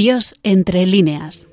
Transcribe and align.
Dios 0.00 0.34
entre 0.44 0.86
líneas. 0.86 1.46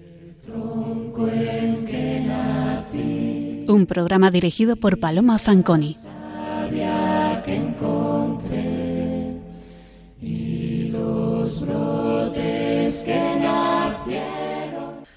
Un 3.68 3.86
programa 3.86 4.32
dirigido 4.32 4.78
por 4.78 5.02
Paloma 5.02 5.38
Fanconi. 5.38 5.98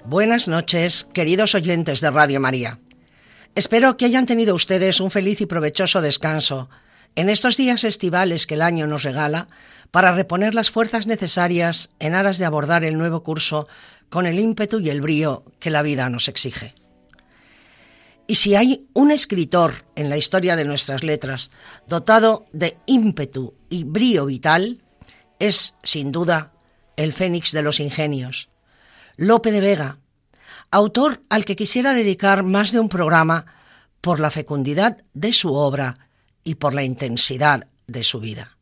Buenas 0.06 0.48
noches, 0.48 1.06
queridos 1.12 1.54
oyentes 1.54 2.00
de 2.00 2.10
Radio 2.10 2.40
María. 2.40 2.80
Espero 3.54 3.96
que 3.96 4.06
hayan 4.06 4.26
tenido 4.26 4.56
ustedes 4.56 4.98
un 4.98 5.12
feliz 5.12 5.40
y 5.40 5.46
provechoso 5.46 6.00
descanso 6.00 6.68
en 7.16 7.28
estos 7.28 7.56
días 7.56 7.84
estivales 7.84 8.46
que 8.46 8.54
el 8.54 8.62
año 8.62 8.86
nos 8.86 9.02
regala 9.02 9.48
para 9.90 10.12
reponer 10.12 10.54
las 10.54 10.70
fuerzas 10.70 11.06
necesarias 11.06 11.90
en 11.98 12.14
aras 12.14 12.38
de 12.38 12.44
abordar 12.44 12.84
el 12.84 12.96
nuevo 12.96 13.22
curso 13.22 13.66
con 14.08 14.26
el 14.26 14.38
ímpetu 14.38 14.80
y 14.80 14.90
el 14.90 15.00
brío 15.00 15.44
que 15.58 15.70
la 15.70 15.82
vida 15.82 16.08
nos 16.08 16.28
exige. 16.28 16.74
Y 18.26 18.36
si 18.36 18.54
hay 18.54 18.86
un 18.92 19.10
escritor 19.10 19.84
en 19.96 20.08
la 20.08 20.16
historia 20.16 20.54
de 20.54 20.64
nuestras 20.64 21.02
letras 21.02 21.50
dotado 21.88 22.44
de 22.52 22.76
ímpetu 22.86 23.54
y 23.68 23.82
brío 23.82 24.26
vital, 24.26 24.84
es, 25.40 25.74
sin 25.82 26.12
duda, 26.12 26.52
el 26.96 27.12
Fénix 27.12 27.50
de 27.50 27.62
los 27.62 27.80
Ingenios, 27.80 28.48
Lope 29.16 29.50
de 29.50 29.60
Vega, 29.60 29.98
autor 30.70 31.22
al 31.28 31.44
que 31.44 31.56
quisiera 31.56 31.92
dedicar 31.92 32.44
más 32.44 32.70
de 32.70 32.78
un 32.78 32.88
programa 32.88 33.46
por 34.00 34.20
la 34.20 34.30
fecundidad 34.30 34.98
de 35.12 35.32
su 35.32 35.52
obra 35.52 35.98
y 36.44 36.56
por 36.56 36.74
la 36.74 36.82
intensidad 36.82 37.68
de 37.86 38.04
su 38.04 38.20
vida. 38.20 38.56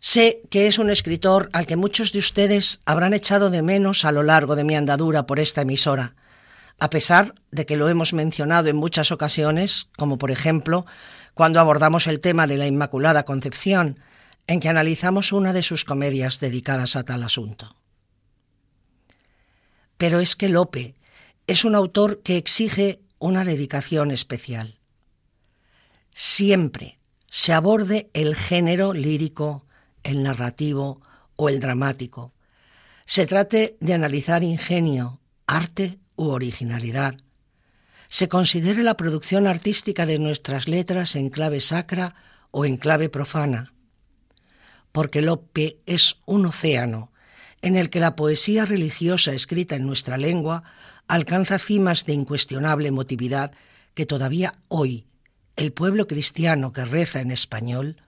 Sé 0.00 0.42
que 0.50 0.66
es 0.66 0.78
un 0.78 0.90
escritor 0.90 1.48
al 1.54 1.66
que 1.66 1.76
muchos 1.76 2.12
de 2.12 2.18
ustedes 2.18 2.82
habrán 2.84 3.14
echado 3.14 3.48
de 3.48 3.62
menos 3.62 4.04
a 4.04 4.12
lo 4.12 4.22
largo 4.22 4.54
de 4.54 4.64
mi 4.64 4.76
andadura 4.76 5.26
por 5.26 5.40
esta 5.40 5.62
emisora, 5.62 6.14
a 6.78 6.90
pesar 6.90 7.34
de 7.50 7.64
que 7.64 7.76
lo 7.76 7.88
hemos 7.88 8.12
mencionado 8.12 8.68
en 8.68 8.76
muchas 8.76 9.12
ocasiones, 9.12 9.88
como 9.96 10.18
por 10.18 10.30
ejemplo 10.30 10.84
cuando 11.32 11.58
abordamos 11.58 12.06
el 12.06 12.20
tema 12.20 12.46
de 12.46 12.56
la 12.56 12.66
Inmaculada 12.66 13.24
Concepción, 13.24 13.98
en 14.46 14.60
que 14.60 14.68
analizamos 14.68 15.32
una 15.32 15.52
de 15.52 15.62
sus 15.62 15.84
comedias 15.84 16.38
dedicadas 16.38 16.96
a 16.96 17.04
tal 17.04 17.22
asunto. 17.22 17.74
Pero 19.96 20.20
es 20.20 20.36
que 20.36 20.48
Lope 20.48 20.94
es 21.46 21.64
un 21.64 21.74
autor 21.74 22.20
que 22.22 22.36
exige 22.36 23.00
una 23.18 23.44
dedicación 23.44 24.10
especial. 24.10 24.78
Siempre 26.16 27.00
se 27.28 27.52
aborde 27.52 28.08
el 28.14 28.36
género 28.36 28.92
lírico, 28.92 29.66
el 30.04 30.22
narrativo 30.22 31.02
o 31.34 31.48
el 31.48 31.58
dramático, 31.58 32.32
se 33.04 33.26
trate 33.26 33.76
de 33.80 33.94
analizar 33.94 34.44
ingenio, 34.44 35.20
arte 35.48 35.98
u 36.14 36.28
originalidad, 36.28 37.16
se 38.08 38.28
considere 38.28 38.84
la 38.84 38.96
producción 38.96 39.48
artística 39.48 40.06
de 40.06 40.20
nuestras 40.20 40.68
letras 40.68 41.16
en 41.16 41.30
clave 41.30 41.60
sacra 41.60 42.14
o 42.52 42.64
en 42.64 42.76
clave 42.76 43.08
profana, 43.08 43.74
porque 44.92 45.20
Lope 45.20 45.80
es 45.84 46.20
un 46.26 46.46
océano 46.46 47.10
en 47.60 47.76
el 47.76 47.90
que 47.90 47.98
la 47.98 48.14
poesía 48.14 48.66
religiosa 48.66 49.32
escrita 49.32 49.74
en 49.74 49.84
nuestra 49.84 50.16
lengua 50.16 50.62
alcanza 51.08 51.58
cimas 51.58 52.06
de 52.06 52.12
incuestionable 52.12 52.86
emotividad 52.86 53.50
que 53.94 54.06
todavía 54.06 54.60
hoy 54.68 55.06
el 55.56 55.72
pueblo 55.72 56.06
cristiano 56.06 56.72
que 56.72 56.84
reza 56.84 57.20
en 57.20 57.30
español 57.30 58.02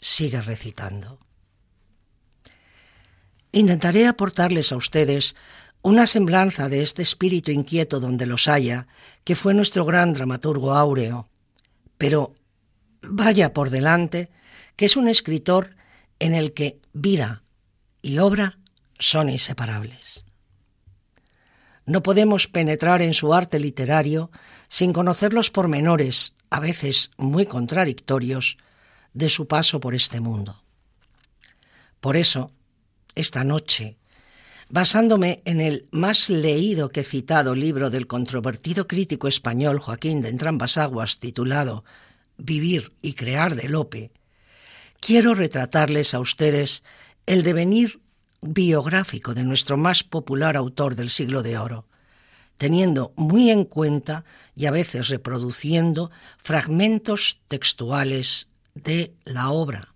sigue 0.00 0.40
recitando. 0.42 1.18
Intentaré 3.52 4.06
aportarles 4.06 4.72
a 4.72 4.76
ustedes 4.76 5.34
una 5.82 6.06
semblanza 6.06 6.68
de 6.68 6.82
este 6.82 7.02
espíritu 7.02 7.50
inquieto 7.50 8.00
donde 8.00 8.26
los 8.26 8.48
haya, 8.48 8.86
que 9.24 9.36
fue 9.36 9.54
nuestro 9.54 9.84
gran 9.84 10.12
dramaturgo 10.12 10.74
áureo, 10.74 11.28
pero 11.96 12.34
vaya 13.02 13.52
por 13.52 13.70
delante 13.70 14.30
que 14.76 14.84
es 14.84 14.96
un 14.96 15.08
escritor 15.08 15.76
en 16.18 16.34
el 16.34 16.52
que 16.52 16.80
vida 16.92 17.42
y 18.02 18.18
obra 18.18 18.58
son 18.98 19.30
inseparables. 19.30 20.24
No 21.86 22.02
podemos 22.02 22.48
penetrar 22.48 23.00
en 23.00 23.14
su 23.14 23.32
arte 23.32 23.58
literario 23.58 24.30
sin 24.68 24.92
conocer 24.92 25.32
los 25.32 25.50
pormenores, 25.50 26.34
a 26.50 26.60
veces 26.60 27.10
muy 27.16 27.46
contradictorios, 27.46 28.58
de 29.14 29.28
su 29.28 29.48
paso 29.48 29.80
por 29.80 29.94
este 29.94 30.20
mundo. 30.20 30.62
Por 32.00 32.16
eso, 32.16 32.52
esta 33.14 33.42
noche, 33.42 33.96
basándome 34.68 35.42
en 35.44 35.60
el 35.60 35.88
más 35.90 36.30
leído 36.30 36.90
que 36.90 37.02
citado 37.02 37.54
libro 37.54 37.90
del 37.90 38.06
controvertido 38.06 38.86
crítico 38.86 39.26
español 39.26 39.80
Joaquín 39.80 40.20
de 40.20 40.28
Entrambas 40.28 40.78
Aguas 40.78 41.18
titulado 41.18 41.84
Vivir 42.36 42.92
y 43.02 43.14
crear 43.14 43.56
de 43.56 43.68
Lope, 43.68 44.12
quiero 45.00 45.34
retratarles 45.34 46.14
a 46.14 46.20
ustedes 46.20 46.84
el 47.26 47.42
devenir 47.42 48.00
biográfico 48.40 49.34
de 49.34 49.42
nuestro 49.42 49.76
más 49.76 50.04
popular 50.04 50.56
autor 50.56 50.94
del 50.94 51.10
siglo 51.10 51.42
de 51.42 51.58
oro, 51.58 51.87
teniendo 52.58 53.12
muy 53.16 53.50
en 53.50 53.64
cuenta 53.64 54.24
y 54.54 54.66
a 54.66 54.70
veces 54.70 55.08
reproduciendo 55.08 56.10
fragmentos 56.36 57.38
textuales 57.48 58.48
de 58.74 59.14
la 59.24 59.50
obra, 59.50 59.94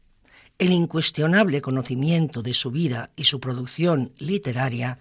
el 0.58 0.72
incuestionable 0.72 1.60
conocimiento 1.60 2.42
de 2.42 2.54
su 2.54 2.70
vida 2.70 3.10
y 3.16 3.24
su 3.24 3.40
producción 3.40 4.12
literaria 4.18 4.98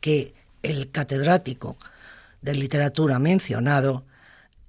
que 0.00 0.34
el 0.62 0.90
catedrático 0.90 1.76
de 2.40 2.54
literatura 2.54 3.18
mencionado, 3.18 4.04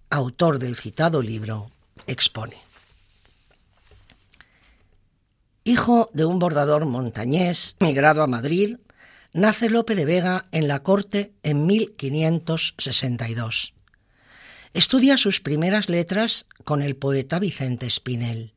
autor 0.10 0.60
del 0.60 0.76
citado 0.76 1.22
libro, 1.22 1.72
expone. 2.06 2.58
Hijo 5.64 6.10
de 6.14 6.26
un 6.26 6.38
bordador 6.38 6.86
montañés, 6.86 7.76
migrado 7.80 8.22
a 8.22 8.28
Madrid, 8.28 8.78
nace 9.36 9.70
Lope 9.70 9.96
de 9.96 10.06
Vega 10.06 10.46
en 10.54 10.70
la 10.70 10.82
corte 10.82 11.34
en 11.44 11.66
1562. 11.66 13.74
Estudia 14.74 15.18
sus 15.18 15.42
primeras 15.42 15.90
letras 15.90 16.48
con 16.64 16.82
el 16.82 16.96
poeta 16.96 17.38
Vicente 17.38 17.86
Espinel 17.86 18.54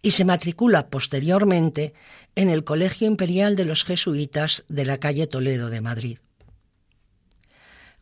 y 0.00 0.12
se 0.12 0.24
matricula 0.24 0.88
posteriormente 0.88 1.92
en 2.34 2.48
el 2.48 2.64
Colegio 2.64 3.06
Imperial 3.06 3.56
de 3.56 3.66
los 3.66 3.84
Jesuitas 3.84 4.64
de 4.68 4.86
la 4.86 4.96
calle 4.96 5.26
Toledo 5.26 5.68
de 5.68 5.82
Madrid. 5.82 6.18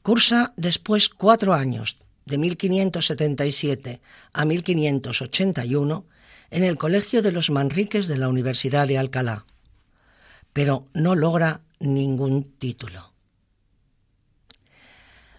Cursa 0.03 0.53
después 0.57 1.09
cuatro 1.09 1.53
años, 1.53 1.97
de 2.27 2.39
1577 2.39 4.01
a 4.33 4.45
1581, 4.45 6.07
en 6.53 6.63
el 6.63 6.77
Colegio 6.77 7.23
de 7.23 7.33
los 7.33 7.51
Manriques 7.51 8.07
de 8.07 8.19
la 8.19 8.29
Universidad 8.29 8.87
de 8.87 8.99
Alcalá, 8.99 9.47
pero 10.53 10.87
no 10.95 11.17
logra 11.17 11.63
ningún 11.81 12.45
título. 12.45 13.13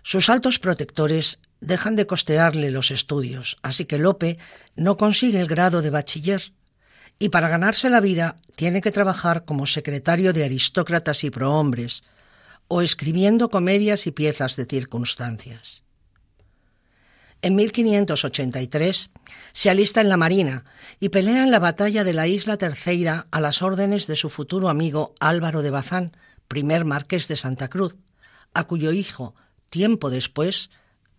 Sus 0.03 0.29
altos 0.29 0.59
protectores 0.59 1.39
dejan 1.61 1.95
de 1.95 2.05
costearle 2.05 2.69
los 2.71 2.91
estudios, 2.91 3.57
así 3.63 3.85
que 3.85 3.97
Lope 3.97 4.37
no 4.75 4.97
consigue 4.97 5.39
el 5.39 5.47
grado 5.47 5.81
de 5.81 5.89
bachiller 5.89 6.53
y 7.17 7.29
para 7.29 7.49
ganarse 7.49 7.89
la 7.89 8.01
vida 8.01 8.35
tiene 8.55 8.81
que 8.81 8.91
trabajar 8.91 9.45
como 9.45 9.67
secretario 9.67 10.33
de 10.33 10.43
aristócratas 10.43 11.23
y 11.23 11.29
prohombres 11.29 12.03
o 12.67 12.81
escribiendo 12.81 13.49
comedias 13.49 14.07
y 14.07 14.11
piezas 14.11 14.55
de 14.55 14.65
circunstancias. 14.65 15.83
En 17.41 17.55
1583 17.55 19.11
se 19.53 19.69
alista 19.69 20.01
en 20.01 20.09
la 20.09 20.17
Marina 20.17 20.65
y 20.99 21.09
pelea 21.09 21.43
en 21.43 21.51
la 21.51 21.59
batalla 21.59 22.03
de 22.03 22.13
la 22.13 22.27
Isla 22.27 22.57
Terceira 22.57 23.27
a 23.31 23.39
las 23.39 23.61
órdenes 23.61 24.07
de 24.07 24.15
su 24.15 24.29
futuro 24.29 24.69
amigo 24.69 25.13
Álvaro 25.19 25.61
de 25.61 25.69
Bazán, 25.69 26.17
primer 26.47 26.85
marqués 26.85 27.27
de 27.27 27.35
Santa 27.35 27.69
Cruz, 27.69 27.95
a 28.53 28.65
cuyo 28.65 28.91
hijo, 28.91 29.35
tiempo 29.69 30.09
después, 30.09 30.69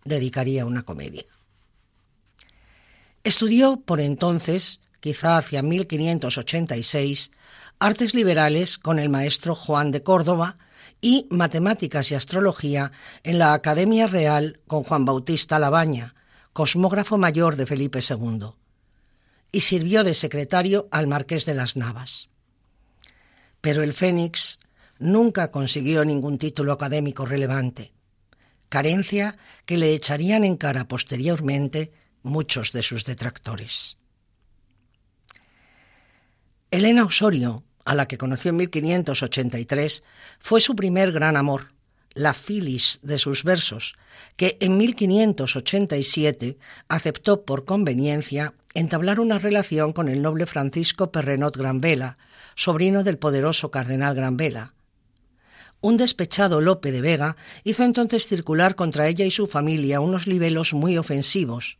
dedicaría 0.03 0.65
una 0.65 0.83
comedia. 0.83 1.25
Estudió 3.23 3.81
por 3.81 3.99
entonces, 3.99 4.79
quizá 4.99 5.37
hacia 5.37 5.61
1586, 5.61 7.31
artes 7.79 8.13
liberales 8.15 8.77
con 8.77 8.99
el 8.99 9.09
maestro 9.09 9.53
Juan 9.53 9.91
de 9.91 10.01
Córdoba 10.01 10.57
y 11.01 11.27
matemáticas 11.29 12.11
y 12.11 12.15
astrología 12.15 12.91
en 13.23 13.37
la 13.37 13.53
Academia 13.53 14.07
Real 14.07 14.59
con 14.67 14.83
Juan 14.83 15.05
Bautista 15.05 15.59
Labaña, 15.59 16.15
cosmógrafo 16.53 17.17
mayor 17.17 17.55
de 17.55 17.67
Felipe 17.67 17.99
II, 17.99 18.47
y 19.51 19.61
sirvió 19.61 20.03
de 20.03 20.13
secretario 20.13 20.87
al 20.89 21.07
marqués 21.07 21.45
de 21.45 21.53
las 21.53 21.75
Navas. 21.75 22.29
Pero 23.61 23.83
el 23.83 23.93
Fénix 23.93 24.59
nunca 24.99 25.51
consiguió 25.51 26.05
ningún 26.05 26.37
título 26.37 26.71
académico 26.73 27.25
relevante, 27.25 27.91
carencia 28.69 29.37
que 29.65 29.77
le 29.77 29.93
echarían 29.93 30.43
en 30.43 30.57
cara 30.57 30.87
posteriormente 30.87 31.91
muchos 32.23 32.71
de 32.71 32.83
sus 32.83 33.05
detractores. 33.05 33.97
Elena 36.69 37.05
Osorio, 37.05 37.63
a 37.85 37.95
la 37.95 38.07
que 38.07 38.17
conoció 38.17 38.49
en 38.49 38.57
1583, 38.57 40.03
fue 40.39 40.59
su 40.59 40.75
primer 40.75 41.13
gran 41.13 41.37
amor, 41.37 41.69
la 42.13 42.33
filis 42.33 42.99
de 43.03 43.19
sus 43.19 43.43
versos, 43.43 43.95
que 44.35 44.57
en 44.59 44.77
1587 44.77 46.57
aceptó 46.89 47.45
por 47.45 47.63
conveniencia 47.65 48.53
entablar 48.73 49.19
una 49.19 49.39
relación 49.39 49.91
con 49.91 50.09
el 50.09 50.21
noble 50.21 50.45
Francisco 50.45 51.11
Perrenot 51.11 51.55
Granvela, 51.55 52.17
sobrino 52.55 53.03
del 53.03 53.17
poderoso 53.17 53.71
cardenal 53.71 54.15
Granvela. 54.15 54.73
Un 55.79 55.97
despechado 55.97 56.59
Lope 56.59 56.91
de 56.91 57.01
Vega 57.01 57.35
hizo 57.63 57.83
entonces 57.83 58.27
circular 58.27 58.75
contra 58.75 59.07
ella 59.07 59.25
y 59.25 59.31
su 59.31 59.47
familia 59.47 59.99
unos 59.99 60.27
libelos 60.27 60.73
muy 60.73 60.97
ofensivos. 60.97 61.77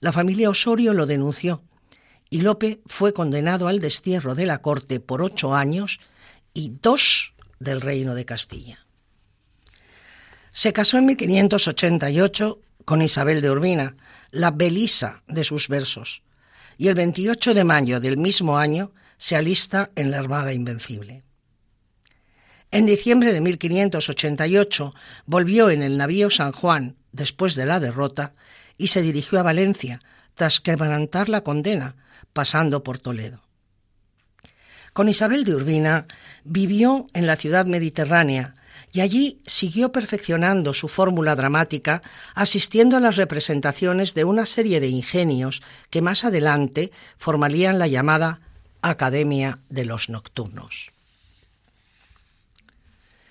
La 0.00 0.12
familia 0.12 0.50
Osorio 0.50 0.92
lo 0.92 1.06
denunció 1.06 1.62
y 2.30 2.40
Lope 2.40 2.80
fue 2.86 3.12
condenado 3.12 3.68
al 3.68 3.80
destierro 3.80 4.34
de 4.34 4.46
la 4.46 4.58
corte 4.58 5.00
por 5.00 5.22
ocho 5.22 5.54
años 5.54 6.00
y 6.52 6.72
dos 6.82 7.34
del 7.58 7.80
reino 7.80 8.14
de 8.14 8.24
Castilla. 8.24 8.86
Se 10.52 10.72
casó 10.72 10.98
en 10.98 11.06
1588 11.06 12.60
con 12.84 13.02
Isabel 13.02 13.40
de 13.40 13.50
Urbina, 13.50 13.96
la 14.30 14.50
belisa 14.50 15.22
de 15.28 15.44
sus 15.44 15.68
versos, 15.68 16.22
y 16.78 16.88
el 16.88 16.94
28 16.94 17.54
de 17.54 17.64
mayo 17.64 18.00
del 18.00 18.16
mismo 18.16 18.58
año 18.58 18.92
se 19.18 19.36
alista 19.36 19.90
en 19.94 20.10
la 20.10 20.18
Armada 20.18 20.52
Invencible. 20.52 21.22
En 22.70 22.84
diciembre 22.84 23.32
de 23.32 23.40
1588 23.40 24.94
volvió 25.24 25.70
en 25.70 25.82
el 25.82 25.96
navío 25.96 26.28
San 26.28 26.52
Juan, 26.52 26.96
después 27.12 27.54
de 27.54 27.64
la 27.64 27.80
derrota, 27.80 28.34
y 28.76 28.88
se 28.88 29.00
dirigió 29.00 29.40
a 29.40 29.42
Valencia, 29.42 30.02
tras 30.34 30.60
quebrantar 30.60 31.30
la 31.30 31.42
condena, 31.42 31.96
pasando 32.34 32.84
por 32.84 32.98
Toledo. 32.98 33.42
Con 34.92 35.08
Isabel 35.08 35.44
de 35.44 35.54
Urbina 35.54 36.06
vivió 36.44 37.06
en 37.14 37.26
la 37.26 37.36
ciudad 37.36 37.66
mediterránea 37.66 38.54
y 38.92 39.00
allí 39.00 39.40
siguió 39.46 39.90
perfeccionando 39.90 40.74
su 40.74 40.88
fórmula 40.88 41.36
dramática, 41.36 42.02
asistiendo 42.34 42.96
a 42.96 43.00
las 43.00 43.16
representaciones 43.16 44.14
de 44.14 44.24
una 44.24 44.44
serie 44.46 44.80
de 44.80 44.88
ingenios 44.88 45.62
que 45.90 46.02
más 46.02 46.24
adelante 46.24 46.90
formarían 47.18 47.78
la 47.78 47.86
llamada 47.86 48.40
Academia 48.82 49.58
de 49.68 49.84
los 49.84 50.08
Nocturnos. 50.08 50.97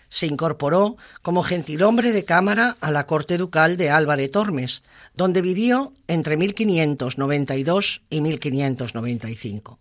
Se 0.10 0.26
incorporó 0.26 0.98
como 1.22 1.44
gentilhombre 1.44 2.12
de 2.12 2.26
cámara 2.26 2.78
a 2.80 2.92
la 2.92 3.06
corte 3.06 3.38
ducal 3.38 3.78
de 3.78 3.90
Alba 3.90 4.16
de 4.16 4.30
Tormes, 4.30 4.84
donde 5.16 5.42
vivió 5.42 5.94
entre 6.08 6.38
1592 6.38 8.02
y 8.10 8.22
1595. 8.22 9.80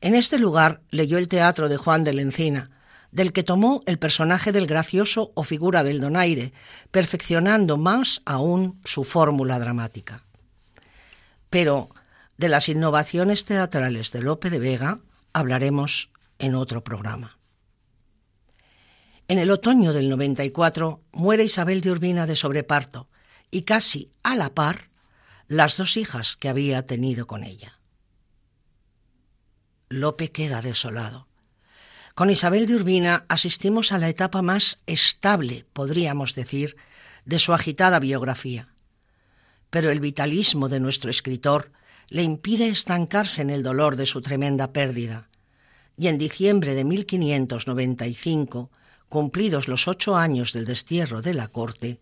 En 0.00 0.14
este 0.14 0.38
lugar 0.38 0.80
leyó 0.90 1.18
el 1.18 1.28
teatro 1.28 1.68
de 1.68 1.76
Juan 1.76 2.04
de 2.04 2.14
la 2.14 2.22
Encina, 2.22 2.70
del 3.12 3.32
que 3.32 3.42
tomó 3.42 3.82
el 3.86 3.98
personaje 3.98 4.52
del 4.52 4.66
gracioso 4.66 5.32
o 5.34 5.42
figura 5.42 5.82
del 5.82 6.00
donaire, 6.00 6.52
perfeccionando 6.90 7.76
más 7.76 8.22
aún 8.24 8.80
su 8.84 9.04
fórmula 9.04 9.58
dramática. 9.58 10.22
Pero 11.50 11.88
de 12.38 12.48
las 12.48 12.68
innovaciones 12.68 13.44
teatrales 13.44 14.12
de 14.12 14.22
Lope 14.22 14.48
de 14.50 14.60
Vega 14.60 15.00
hablaremos 15.32 16.10
en 16.38 16.54
otro 16.54 16.82
programa. 16.82 17.39
En 19.30 19.38
el 19.38 19.52
otoño 19.52 19.92
del 19.92 20.08
94 20.08 21.04
muere 21.12 21.44
Isabel 21.44 21.82
de 21.82 21.92
Urbina 21.92 22.26
de 22.26 22.34
sobreparto 22.34 23.06
y 23.52 23.62
casi 23.62 24.10
a 24.24 24.34
la 24.34 24.54
par 24.56 24.90
las 25.46 25.76
dos 25.76 25.96
hijas 25.96 26.34
que 26.34 26.48
había 26.48 26.84
tenido 26.84 27.28
con 27.28 27.44
ella. 27.44 27.78
Lope 29.88 30.32
queda 30.32 30.62
desolado. 30.62 31.28
Con 32.16 32.28
Isabel 32.28 32.66
de 32.66 32.74
Urbina 32.74 33.24
asistimos 33.28 33.92
a 33.92 33.98
la 33.98 34.08
etapa 34.08 34.42
más 34.42 34.82
estable, 34.86 35.64
podríamos 35.74 36.34
decir, 36.34 36.74
de 37.24 37.38
su 37.38 37.52
agitada 37.52 38.00
biografía. 38.00 38.74
Pero 39.70 39.92
el 39.92 40.00
vitalismo 40.00 40.68
de 40.68 40.80
nuestro 40.80 41.08
escritor 41.08 41.70
le 42.08 42.24
impide 42.24 42.66
estancarse 42.66 43.42
en 43.42 43.50
el 43.50 43.62
dolor 43.62 43.94
de 43.94 44.06
su 44.06 44.22
tremenda 44.22 44.72
pérdida, 44.72 45.28
y 45.96 46.08
en 46.08 46.18
diciembre 46.18 46.74
de 46.74 46.82
1595, 46.82 48.72
cumplidos 49.10 49.68
los 49.68 49.88
ocho 49.88 50.16
años 50.16 50.54
del 50.54 50.64
destierro 50.64 51.20
de 51.20 51.34
la 51.34 51.48
corte, 51.48 52.00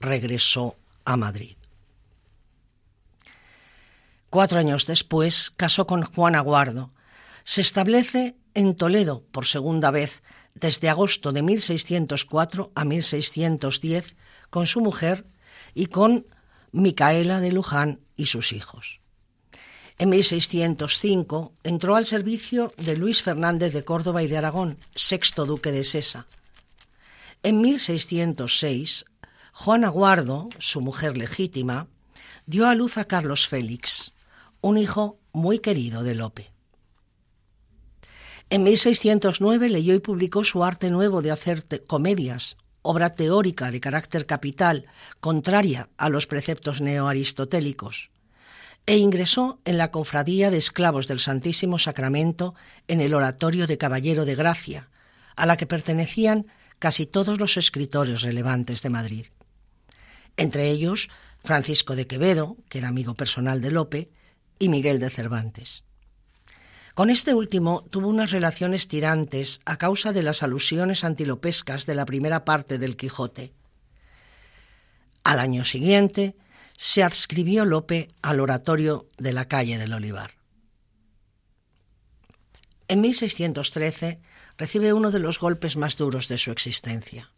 regresó 0.00 0.76
a 1.04 1.18
Madrid. 1.18 1.56
Cuatro 4.30 4.58
años 4.58 4.86
después 4.86 5.52
casó 5.56 5.86
con 5.86 6.02
Juan 6.02 6.34
Aguardo. 6.34 6.92
Se 7.44 7.60
establece 7.60 8.36
en 8.54 8.76
Toledo 8.76 9.24
por 9.32 9.46
segunda 9.46 9.90
vez 9.90 10.22
desde 10.54 10.88
agosto 10.88 11.32
de 11.32 11.42
1604 11.42 12.72
a 12.74 12.84
1610 12.84 14.16
con 14.48 14.66
su 14.66 14.80
mujer 14.80 15.26
y 15.74 15.86
con 15.86 16.26
Micaela 16.72 17.40
de 17.40 17.52
Luján 17.52 18.00
y 18.16 18.26
sus 18.26 18.52
hijos. 18.52 19.00
En 19.98 20.10
1605 20.10 21.54
entró 21.64 21.96
al 21.96 22.04
servicio 22.04 22.70
de 22.76 22.98
Luis 22.98 23.22
Fernández 23.22 23.72
de 23.72 23.82
Córdoba 23.82 24.22
y 24.22 24.26
de 24.26 24.36
Aragón, 24.36 24.76
sexto 24.94 25.46
duque 25.46 25.72
de 25.72 25.84
Sesa. 25.84 26.26
En 27.42 27.62
1606, 27.62 29.06
Juan 29.52 29.84
Aguardo, 29.84 30.50
su 30.58 30.82
mujer 30.82 31.16
legítima, 31.16 31.86
dio 32.44 32.68
a 32.68 32.74
luz 32.74 32.98
a 32.98 33.06
Carlos 33.06 33.48
Félix, 33.48 34.12
un 34.60 34.76
hijo 34.76 35.18
muy 35.32 35.60
querido 35.60 36.02
de 36.02 36.14
Lope. 36.14 36.52
En 38.50 38.64
1609 38.64 39.70
leyó 39.70 39.94
y 39.94 40.00
publicó 40.00 40.44
su 40.44 40.62
arte 40.62 40.90
nuevo 40.90 41.22
de 41.22 41.30
hacer 41.30 41.64
comedias, 41.86 42.58
obra 42.82 43.14
teórica 43.14 43.70
de 43.70 43.80
carácter 43.80 44.26
capital, 44.26 44.84
contraria 45.20 45.88
a 45.96 46.10
los 46.10 46.26
preceptos 46.26 46.82
neoaristotélicos, 46.82 48.10
e 48.86 48.96
ingresó 48.96 49.60
en 49.64 49.78
la 49.78 49.90
Cofradía 49.90 50.50
de 50.50 50.58
Esclavos 50.58 51.08
del 51.08 51.18
Santísimo 51.18 51.78
Sacramento 51.78 52.54
en 52.86 53.00
el 53.00 53.14
Oratorio 53.14 53.66
de 53.66 53.78
Caballero 53.78 54.24
de 54.24 54.36
Gracia, 54.36 54.88
a 55.34 55.44
la 55.44 55.56
que 55.56 55.66
pertenecían 55.66 56.46
casi 56.78 57.04
todos 57.06 57.40
los 57.40 57.56
escritores 57.56 58.22
relevantes 58.22 58.82
de 58.82 58.90
Madrid. 58.90 59.26
Entre 60.36 60.70
ellos, 60.70 61.08
Francisco 61.42 61.96
de 61.96 62.06
Quevedo, 62.06 62.56
que 62.68 62.78
era 62.78 62.88
amigo 62.88 63.14
personal 63.14 63.60
de 63.60 63.70
Lope, 63.72 64.10
y 64.58 64.68
Miguel 64.68 65.00
de 65.00 65.10
Cervantes. 65.10 65.84
Con 66.94 67.10
este 67.10 67.34
último 67.34 67.84
tuvo 67.90 68.08
unas 68.08 68.30
relaciones 68.30 68.88
tirantes 68.88 69.60
a 69.66 69.76
causa 69.76 70.12
de 70.12 70.22
las 70.22 70.42
alusiones 70.42 71.04
antilopescas 71.04 71.84
de 71.84 71.94
la 71.94 72.06
primera 72.06 72.44
parte 72.44 72.78
del 72.78 72.96
Quijote. 72.96 73.52
Al 75.22 75.40
año 75.40 75.64
siguiente 75.64 76.36
se 76.76 77.02
adscribió 77.02 77.64
Lope 77.64 78.08
al 78.22 78.40
oratorio 78.40 79.08
de 79.18 79.32
la 79.32 79.48
calle 79.48 79.78
del 79.78 79.92
Olivar. 79.92 80.32
En 82.88 83.00
1613 83.00 84.20
recibe 84.58 84.92
uno 84.92 85.10
de 85.10 85.18
los 85.18 85.38
golpes 85.38 85.76
más 85.76 85.96
duros 85.96 86.28
de 86.28 86.38
su 86.38 86.50
existencia, 86.50 87.30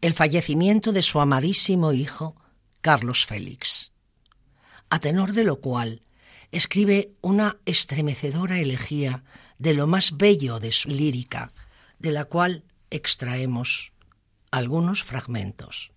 el 0.00 0.14
fallecimiento 0.14 0.92
de 0.92 1.02
su 1.02 1.20
amadísimo 1.20 1.92
hijo, 1.92 2.36
Carlos 2.80 3.26
Félix, 3.26 3.92
a 4.90 4.98
tenor 5.00 5.32
de 5.32 5.44
lo 5.44 5.60
cual 5.60 6.02
escribe 6.50 7.12
una 7.20 7.58
estremecedora 7.66 8.58
elegía 8.58 9.24
de 9.58 9.74
lo 9.74 9.86
más 9.86 10.16
bello 10.16 10.60
de 10.60 10.72
su 10.72 10.88
lírica, 10.88 11.52
de 11.98 12.12
la 12.12 12.24
cual 12.24 12.64
extraemos 12.90 13.92
algunos 14.50 15.02
fragmentos. 15.02 15.90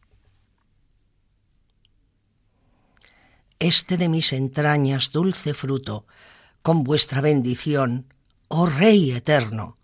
Este 3.62 3.96
de 3.98 4.10
mis 4.10 4.34
entrañas 4.34 5.12
dulce 5.12 5.54
fruto, 5.54 6.08
con 6.64 6.84
vuestra 6.84 7.22
bendición, 7.22 8.12
oh 8.48 8.66
Rey 8.66 9.12
eterno, 9.12 9.78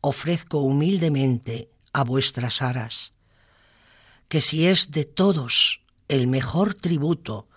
ofrezco 0.00 0.60
humildemente 0.60 1.68
a 1.92 2.04
vuestras 2.04 2.62
aras, 2.62 3.12
que 4.28 4.40
si 4.40 4.66
es 4.66 4.92
de 4.92 5.04
todos 5.04 5.82
el 6.08 6.26
mejor 6.26 6.72
tributo, 6.72 7.48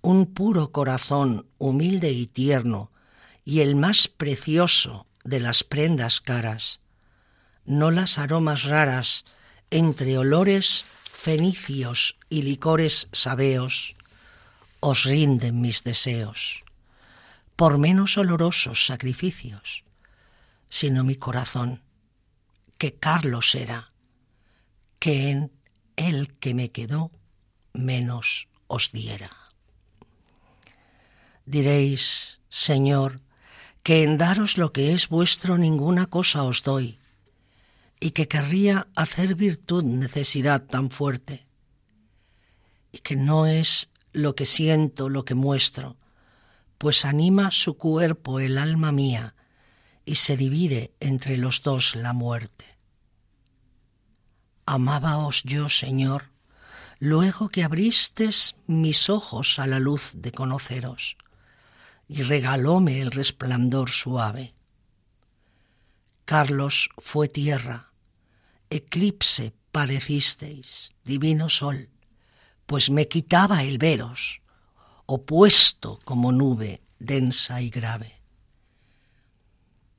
un 0.00 0.26
puro 0.26 0.70
corazón 0.70 1.48
humilde 1.58 2.12
y 2.12 2.28
tierno, 2.28 2.92
y 3.44 3.62
el 3.62 3.74
más 3.74 4.06
precioso 4.06 5.08
de 5.24 5.40
las 5.40 5.64
prendas 5.64 6.20
caras, 6.20 6.78
no 7.64 7.90
las 7.90 8.16
aromas 8.16 8.62
raras 8.62 9.24
entre 9.72 10.18
olores 10.18 10.84
fenicios 11.10 12.16
y 12.28 12.42
licores 12.42 13.08
sabeos, 13.10 13.96
os 14.84 15.08
rinden 15.08 15.64
mis 15.64 15.80
deseos, 15.82 16.62
por 17.56 17.78
menos 17.78 18.18
olorosos 18.18 18.84
sacrificios, 18.84 19.82
sino 20.68 21.04
mi 21.04 21.16
corazón, 21.16 21.80
que 22.76 22.92
Carlos 22.92 23.54
era, 23.54 23.92
que 24.98 25.30
en 25.30 25.52
el 25.96 26.36
que 26.36 26.52
me 26.52 26.70
quedó 26.70 27.10
menos 27.72 28.48
os 28.66 28.92
diera. 28.92 29.30
Diréis, 31.46 32.40
Señor, 32.50 33.22
que 33.82 34.02
en 34.02 34.18
daros 34.18 34.58
lo 34.58 34.74
que 34.74 34.92
es 34.92 35.08
vuestro 35.08 35.56
ninguna 35.56 36.08
cosa 36.08 36.44
os 36.44 36.62
doy, 36.62 36.98
y 38.00 38.10
que 38.10 38.28
querría 38.28 38.86
hacer 38.94 39.34
virtud 39.34 39.82
necesidad 39.82 40.62
tan 40.64 40.90
fuerte, 40.90 41.46
y 42.92 42.98
que 42.98 43.16
no 43.16 43.46
es 43.46 43.88
lo 44.14 44.36
que 44.36 44.46
siento 44.46 45.10
lo 45.10 45.24
que 45.24 45.34
muestro, 45.34 45.96
pues 46.78 47.04
anima 47.04 47.50
su 47.50 47.76
cuerpo 47.76 48.40
el 48.40 48.56
alma 48.58 48.92
mía, 48.92 49.34
y 50.06 50.14
se 50.14 50.36
divide 50.36 50.94
entre 51.00 51.36
los 51.36 51.62
dos 51.62 51.96
la 51.96 52.12
muerte. 52.12 52.64
Amábaos 54.66 55.42
yo, 55.42 55.68
Señor, 55.68 56.30
luego 56.98 57.48
que 57.48 57.64
abristes 57.64 58.54
mis 58.66 59.10
ojos 59.10 59.58
a 59.58 59.66
la 59.66 59.80
luz 59.80 60.12
de 60.14 60.30
conoceros, 60.30 61.16
y 62.06 62.22
regalóme 62.22 63.00
el 63.00 63.10
resplandor 63.10 63.90
suave. 63.90 64.54
Carlos 66.24 66.88
fue 66.98 67.28
tierra, 67.28 67.90
eclipse 68.70 69.54
padecisteis, 69.72 70.92
divino 71.02 71.50
sol, 71.50 71.88
pues 72.66 72.90
me 72.90 73.08
quitaba 73.08 73.62
el 73.62 73.78
veros, 73.78 74.40
opuesto 75.06 75.98
como 76.04 76.32
nube 76.32 76.82
densa 76.98 77.60
y 77.60 77.70
grave. 77.70 78.20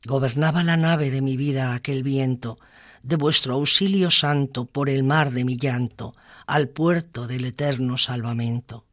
Gobernaba 0.05 0.63
la 0.63 0.77
nave 0.77 1.09
de 1.09 1.21
mi 1.21 1.37
vida 1.37 1.73
aquel 1.73 2.03
viento, 2.03 2.59
de 3.01 3.15
vuestro 3.15 3.55
auxilio 3.55 4.11
santo 4.11 4.65
por 4.65 4.89
el 4.89 5.03
mar 5.03 5.31
de 5.31 5.43
mi 5.45 5.57
llanto, 5.57 6.15
al 6.47 6.69
puerto 6.69 7.27
del 7.27 7.45
eterno 7.45 7.97
salvamento. 7.97 8.85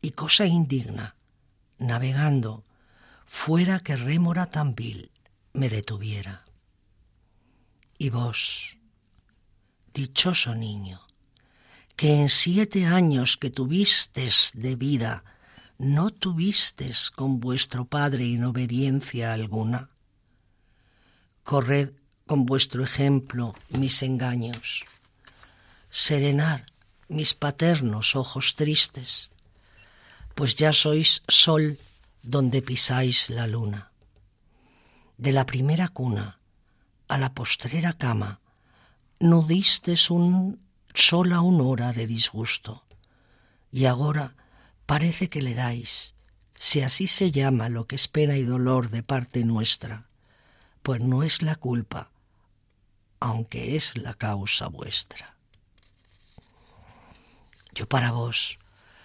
Y 0.00 0.12
cosa 0.12 0.46
indigna, 0.46 1.16
navegando, 1.78 2.64
fuera 3.24 3.80
que 3.80 3.96
rémora 3.96 4.46
tan 4.46 4.74
vil 4.74 5.10
me 5.52 5.68
detuviera. 5.68 6.44
Y 7.98 8.10
vos, 8.10 8.76
dichoso 9.92 10.54
niño, 10.54 11.07
que 11.98 12.14
en 12.14 12.28
siete 12.28 12.86
años 12.86 13.36
que 13.36 13.50
tuvistes 13.50 14.52
de 14.54 14.76
vida, 14.76 15.24
no 15.78 16.10
tuvistes 16.10 17.10
con 17.10 17.40
vuestro 17.40 17.86
Padre 17.86 18.32
en 18.34 18.44
obediencia 18.44 19.32
alguna. 19.32 19.90
Corred 21.42 21.90
con 22.24 22.46
vuestro 22.46 22.84
ejemplo 22.84 23.56
mis 23.70 24.04
engaños. 24.04 24.84
Serenad 25.90 26.60
mis 27.08 27.34
paternos 27.34 28.14
ojos 28.14 28.54
tristes, 28.54 29.32
pues 30.36 30.54
ya 30.54 30.72
sois 30.72 31.24
sol 31.26 31.80
donde 32.22 32.62
pisáis 32.62 33.28
la 33.28 33.48
luna. 33.48 33.90
De 35.16 35.32
la 35.32 35.46
primera 35.46 35.88
cuna 35.88 36.38
a 37.08 37.18
la 37.18 37.34
postrera 37.34 37.92
cama, 37.92 38.38
no 39.18 39.42
distes 39.42 40.12
un 40.12 40.67
sola 40.98 41.40
una 41.40 41.64
hora 41.64 41.92
de 41.92 42.06
disgusto, 42.06 42.84
y 43.70 43.84
ahora 43.84 44.34
parece 44.86 45.28
que 45.28 45.42
le 45.42 45.54
dais, 45.54 46.14
si 46.54 46.80
así 46.80 47.06
se 47.06 47.30
llama 47.30 47.68
lo 47.68 47.86
que 47.86 47.96
es 47.96 48.08
pena 48.08 48.36
y 48.36 48.42
dolor 48.42 48.90
de 48.90 49.02
parte 49.02 49.44
nuestra, 49.44 50.06
pues 50.82 51.00
no 51.00 51.22
es 51.22 51.42
la 51.42 51.54
culpa, 51.54 52.10
aunque 53.20 53.76
es 53.76 53.96
la 53.96 54.14
causa 54.14 54.66
vuestra. 54.68 55.36
Yo 57.74 57.88
para 57.88 58.10
vos, 58.10 58.58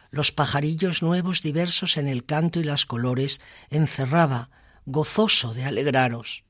los 0.09 0.31
pajarillos 0.31 1.03
nuevos 1.03 1.41
diversos 1.41 1.97
en 1.97 2.07
el 2.07 2.25
canto 2.25 2.59
y 2.59 2.63
las 2.63 2.85
colores, 2.85 3.39
encerraba, 3.69 4.49
gozoso 4.85 5.53
de 5.53 5.65
alegraros. 5.65 6.43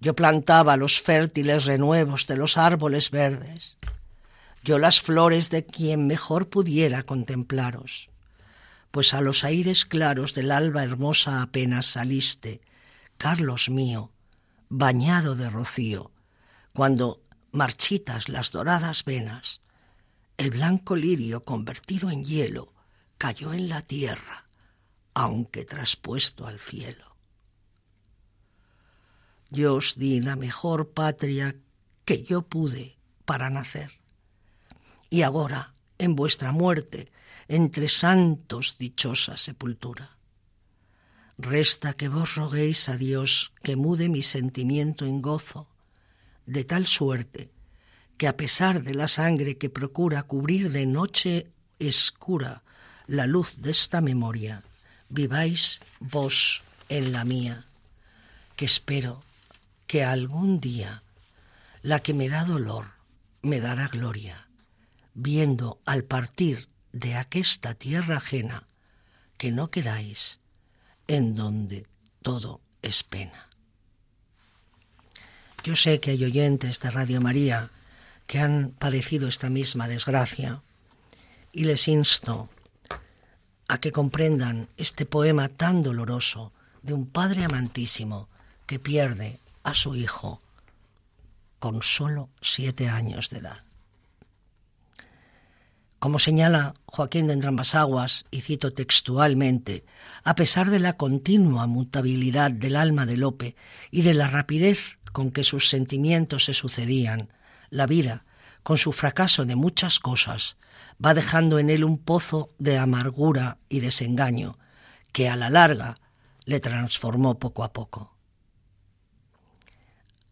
Yo 0.00 0.14
plantaba 0.14 0.76
los 0.76 1.00
fértiles 1.00 1.64
renuevos 1.64 2.26
de 2.26 2.36
los 2.36 2.56
árboles 2.56 3.10
verdes, 3.10 3.78
yo 4.62 4.78
las 4.78 5.00
flores 5.00 5.50
de 5.50 5.64
quien 5.64 6.06
mejor 6.06 6.48
pudiera 6.48 7.04
contemplaros, 7.04 8.10
pues 8.90 9.14
a 9.14 9.20
los 9.20 9.44
aires 9.44 9.84
claros 9.84 10.34
del 10.34 10.50
alba 10.50 10.84
hermosa 10.84 11.42
apenas 11.42 11.86
saliste, 11.86 12.60
Carlos 13.16 13.70
mío, 13.70 14.10
bañado 14.68 15.34
de 15.34 15.48
rocío, 15.48 16.10
cuando 16.72 17.22
marchitas 17.52 18.28
las 18.28 18.50
doradas 18.50 19.04
venas, 19.04 19.60
el 20.36 20.50
blanco 20.50 20.96
lirio 20.96 21.42
convertido 21.42 22.10
en 22.10 22.24
hielo 22.24 22.72
cayó 23.18 23.52
en 23.52 23.68
la 23.68 23.82
tierra, 23.82 24.46
aunque 25.14 25.64
traspuesto 25.64 26.46
al 26.46 26.58
cielo. 26.58 27.16
Yo 29.50 29.74
os 29.74 29.98
di 29.98 30.20
la 30.20 30.36
mejor 30.36 30.90
patria 30.90 31.56
que 32.04 32.22
yo 32.22 32.42
pude 32.42 32.96
para 33.24 33.50
nacer. 33.50 33.99
Y 35.10 35.22
ahora, 35.22 35.74
en 35.98 36.16
vuestra 36.16 36.52
muerte, 36.52 37.08
entre 37.48 37.88
santos 37.88 38.76
dichosa 38.78 39.36
sepultura. 39.36 40.16
Resta 41.36 41.94
que 41.94 42.08
vos 42.08 42.36
roguéis 42.36 42.88
a 42.88 42.96
Dios 42.96 43.52
que 43.62 43.74
mude 43.74 44.08
mi 44.08 44.22
sentimiento 44.22 45.04
en 45.04 45.20
gozo, 45.20 45.68
de 46.46 46.64
tal 46.64 46.86
suerte 46.86 47.50
que 48.18 48.28
a 48.28 48.36
pesar 48.36 48.82
de 48.82 48.94
la 48.94 49.08
sangre 49.08 49.56
que 49.56 49.70
procura 49.70 50.24
cubrir 50.24 50.70
de 50.70 50.84
noche 50.84 51.50
escura 51.78 52.62
la 53.06 53.26
luz 53.26 53.62
de 53.62 53.70
esta 53.70 54.02
memoria, 54.02 54.62
viváis 55.08 55.80
vos 55.98 56.62
en 56.90 57.12
la 57.12 57.24
mía, 57.24 57.64
que 58.56 58.66
espero 58.66 59.22
que 59.86 60.04
algún 60.04 60.60
día 60.60 61.02
la 61.80 62.00
que 62.00 62.12
me 62.12 62.28
da 62.28 62.44
dolor 62.44 62.92
me 63.40 63.60
dará 63.60 63.88
gloria, 63.88 64.46
viendo 65.20 65.80
al 65.84 66.04
partir 66.04 66.68
de 66.92 67.14
aquesta 67.14 67.74
tierra 67.74 68.16
ajena 68.16 68.66
que 69.36 69.52
no 69.52 69.70
quedáis 69.70 70.40
en 71.08 71.34
donde 71.34 71.86
todo 72.22 72.60
es 72.82 73.02
pena. 73.02 73.48
Yo 75.62 75.76
sé 75.76 76.00
que 76.00 76.12
hay 76.12 76.24
oyentes 76.24 76.80
de 76.80 76.90
Radio 76.90 77.20
María 77.20 77.68
que 78.26 78.38
han 78.38 78.70
padecido 78.78 79.28
esta 79.28 79.50
misma 79.50 79.88
desgracia 79.88 80.62
y 81.52 81.64
les 81.64 81.86
insto 81.88 82.48
a 83.68 83.78
que 83.78 83.92
comprendan 83.92 84.68
este 84.78 85.04
poema 85.04 85.48
tan 85.48 85.82
doloroso 85.82 86.52
de 86.82 86.94
un 86.94 87.06
padre 87.06 87.44
amantísimo 87.44 88.28
que 88.66 88.78
pierde 88.78 89.38
a 89.64 89.74
su 89.74 89.96
hijo 89.96 90.40
con 91.58 91.82
solo 91.82 92.30
siete 92.40 92.88
años 92.88 93.28
de 93.28 93.38
edad. 93.38 93.69
Como 96.00 96.18
señala 96.18 96.72
Joaquín 96.86 97.26
de 97.26 97.34
Entrambasaguas, 97.34 98.24
y 98.30 98.40
cito 98.40 98.72
textualmente, 98.72 99.84
a 100.24 100.34
pesar 100.34 100.70
de 100.70 100.80
la 100.80 100.94
continua 100.94 101.66
mutabilidad 101.66 102.50
del 102.50 102.76
alma 102.76 103.04
de 103.04 103.18
Lope 103.18 103.54
y 103.90 104.00
de 104.00 104.14
la 104.14 104.26
rapidez 104.26 104.98
con 105.12 105.30
que 105.30 105.44
sus 105.44 105.68
sentimientos 105.68 106.46
se 106.46 106.54
sucedían, 106.54 107.28
la 107.68 107.86
vida, 107.86 108.24
con 108.62 108.78
su 108.78 108.92
fracaso 108.92 109.44
de 109.44 109.56
muchas 109.56 110.00
cosas, 110.00 110.56
va 111.04 111.12
dejando 111.12 111.58
en 111.58 111.68
él 111.68 111.84
un 111.84 111.98
pozo 111.98 112.48
de 112.58 112.78
amargura 112.78 113.58
y 113.68 113.80
desengaño 113.80 114.58
que 115.12 115.28
a 115.28 115.36
la 115.36 115.50
larga 115.50 115.96
le 116.46 116.60
transformó 116.60 117.38
poco 117.38 117.62
a 117.62 117.74
poco. 117.74 118.16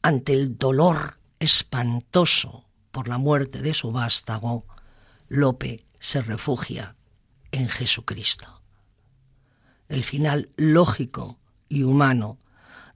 Ante 0.01 0.33
el 0.33 0.57
dolor 0.57 1.19
espantoso 1.41 2.65
por 2.91 3.07
la 3.07 3.19
muerte 3.19 3.61
de 3.61 3.75
su 3.75 3.93
vástago, 3.93 4.65
Lope 5.29 5.85
se 6.01 6.23
refugia 6.23 6.97
en 7.53 7.69
Jesucristo. 7.69 8.63
El 9.89 10.03
final 10.03 10.51
lógico 10.57 11.39
y 11.69 11.83
humano 11.83 12.39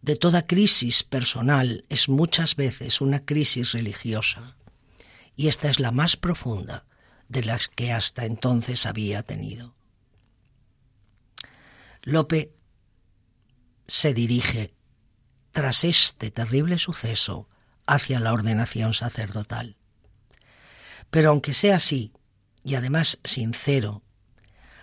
de 0.01 0.17
toda 0.17 0.47
crisis 0.47 1.03
personal 1.03 1.85
es 1.91 2.09
muchas 2.09 2.57
veces 2.57 3.03
una 3.03 3.25
crisis 3.25 3.73
religiosa, 3.73 4.57
y 5.37 5.49
esta 5.49 5.69
es 5.69 5.79
la 5.79 5.91
más 5.91 6.17
profunda 6.17 6.87
de 7.29 7.45
las 7.45 7.69
que 7.69 7.93
hasta 7.93 8.25
entonces 8.25 8.87
había 8.87 9.23
tenido. 9.23 9.75
Lope 12.03 12.55
se 13.87 14.15
dirige, 14.15 14.75
tras 15.53 15.85
este 15.85 16.31
terrible 16.31 16.79
suceso, 16.79 17.49
hacia 17.87 18.21
la 18.21 18.33
ordenación 18.33 18.95
sacerdotal. 18.95 19.77
Pero 21.11 21.31
aunque 21.31 21.53
sea 21.53 21.77
así, 21.77 22.13
y 22.65 22.75
además 22.75 23.19
sincero, 23.25 24.03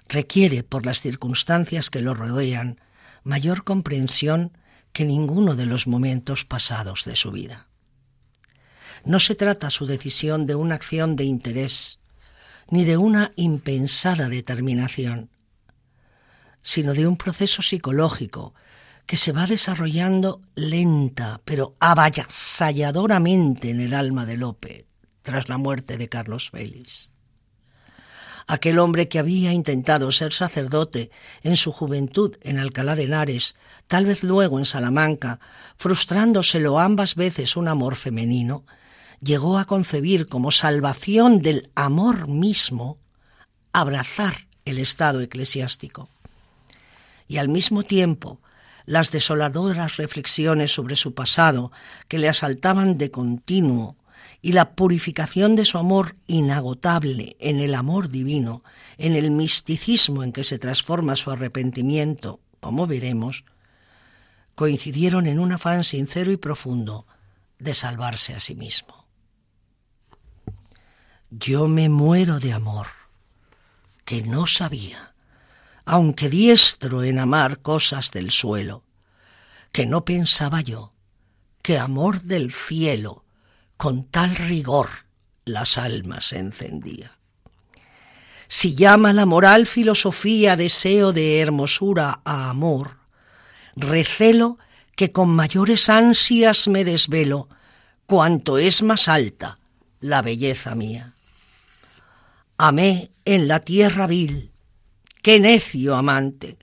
requiere, 0.07 0.63
por 0.63 0.85
las 0.85 1.01
circunstancias 1.01 1.89
que 1.89 2.01
lo 2.01 2.13
rodean, 2.13 2.79
mayor 3.23 3.63
comprensión 3.63 4.57
que 4.91 5.05
ninguno 5.05 5.55
de 5.55 5.65
los 5.65 5.87
momentos 5.87 6.45
pasados 6.45 7.05
de 7.05 7.15
su 7.15 7.31
vida. 7.31 7.67
No 9.05 9.19
se 9.19 9.35
trata 9.35 9.69
su 9.69 9.85
decisión 9.85 10.45
de 10.45 10.55
una 10.55 10.75
acción 10.75 11.15
de 11.15 11.23
interés, 11.23 11.99
ni 12.69 12.85
de 12.85 12.97
una 12.97 13.31
impensada 13.35 14.29
determinación, 14.29 15.29
sino 16.61 16.93
de 16.93 17.07
un 17.07 17.17
proceso 17.17 17.61
psicológico 17.61 18.53
que 19.05 19.17
se 19.17 19.31
va 19.31 19.47
desarrollando 19.47 20.41
lenta 20.53 21.41
pero 21.45 21.73
avasalladoramente 21.79 23.71
en 23.71 23.79
el 23.79 23.93
alma 23.93 24.25
de 24.25 24.37
Lope 24.37 24.85
tras 25.23 25.49
la 25.49 25.57
muerte 25.57 25.97
de 25.97 26.09
Carlos 26.09 26.51
Félix. 26.51 27.08
Aquel 28.51 28.79
hombre 28.79 29.09
que 29.09 29.19
había 29.19 29.53
intentado 29.53 30.11
ser 30.11 30.33
sacerdote 30.33 31.11
en 31.43 31.55
su 31.55 31.71
juventud 31.71 32.35
en 32.41 32.57
Alcalá 32.57 32.95
de 32.95 33.03
Henares, 33.03 33.55
tal 33.85 34.07
vez 34.07 34.23
luego 34.23 34.57
en 34.57 34.65
Salamanca, 34.65 35.39
frustrándoselo 35.77 36.79
ambas 36.79 37.13
veces 37.13 37.55
un 37.55 37.67
amor 37.67 37.95
femenino, 37.95 38.65
llegó 39.21 39.59
a 39.59 39.65
concebir 39.65 40.25
como 40.25 40.49
salvación 40.49 41.43
del 41.43 41.69
amor 41.75 42.27
mismo 42.27 42.97
abrazar 43.71 44.47
el 44.65 44.79
estado 44.79 45.21
eclesiástico. 45.21 46.09
Y 47.27 47.37
al 47.37 47.49
mismo 47.49 47.83
tiempo 47.83 48.41
las 48.87 49.11
desoladoras 49.11 49.97
reflexiones 49.97 50.73
sobre 50.73 50.95
su 50.95 51.13
pasado 51.13 51.71
que 52.07 52.17
le 52.17 52.27
asaltaban 52.27 52.97
de 52.97 53.11
continuo 53.11 53.98
y 54.41 54.53
la 54.53 54.71
purificación 54.71 55.55
de 55.55 55.65
su 55.65 55.77
amor 55.77 56.15
inagotable 56.27 57.35
en 57.39 57.59
el 57.59 57.75
amor 57.75 58.09
divino, 58.09 58.63
en 58.97 59.15
el 59.15 59.31
misticismo 59.31 60.23
en 60.23 60.31
que 60.31 60.43
se 60.43 60.59
transforma 60.59 61.15
su 61.15 61.31
arrepentimiento, 61.31 62.39
como 62.59 62.87
veremos, 62.87 63.43
coincidieron 64.55 65.27
en 65.27 65.39
un 65.39 65.51
afán 65.51 65.83
sincero 65.83 66.31
y 66.31 66.37
profundo 66.37 67.05
de 67.59 67.73
salvarse 67.73 68.33
a 68.33 68.39
sí 68.39 68.55
mismo. 68.55 69.05
Yo 71.29 71.67
me 71.67 71.89
muero 71.89 72.39
de 72.39 72.53
amor, 72.53 72.87
que 74.05 74.21
no 74.21 74.47
sabía 74.47 75.09
aunque 75.91 76.29
diestro 76.29 77.03
en 77.03 77.17
amar 77.17 77.63
cosas 77.63 78.11
del 78.11 78.29
suelo, 78.29 78.83
que 79.71 79.87
no 79.87 80.05
pensaba 80.05 80.61
yo 80.61 80.93
que 81.63 81.79
amor 81.79 82.21
del 82.21 82.53
cielo 82.53 83.25
con 83.79 84.03
tal 84.03 84.35
rigor 84.35 84.89
las 85.45 85.77
almas 85.77 86.33
encendía. 86.33 87.17
Si 88.49 88.75
llama 88.75 89.13
la 89.13 89.25
moral 89.25 89.67
filosofía 89.67 90.57
deseo 90.57 91.13
de 91.13 91.39
hermosura 91.39 92.19
a 92.25 92.49
amor, 92.49 92.97
recelo 93.77 94.57
que 94.97 95.13
con 95.13 95.29
mayores 95.29 95.89
ansias 95.89 96.67
me 96.67 96.83
desvelo 96.83 97.47
cuanto 98.05 98.57
es 98.57 98.83
más 98.83 99.07
alta 99.07 99.59
la 100.01 100.21
belleza 100.21 100.75
mía. 100.75 101.13
Amé 102.57 103.11
en 103.23 103.47
la 103.47 103.61
tierra 103.61 104.07
vil 104.07 104.51
qué 105.21 105.39
necio 105.39 105.95
amante, 105.95 106.57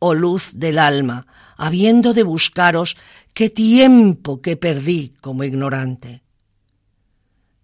oh 0.00 0.12
luz 0.12 0.50
del 0.52 0.78
alma, 0.78 1.26
habiendo 1.56 2.12
de 2.12 2.24
buscaros, 2.24 2.98
qué 3.32 3.48
tiempo 3.48 4.42
que 4.42 4.58
perdí 4.58 5.14
como 5.22 5.44
ignorante. 5.44 6.21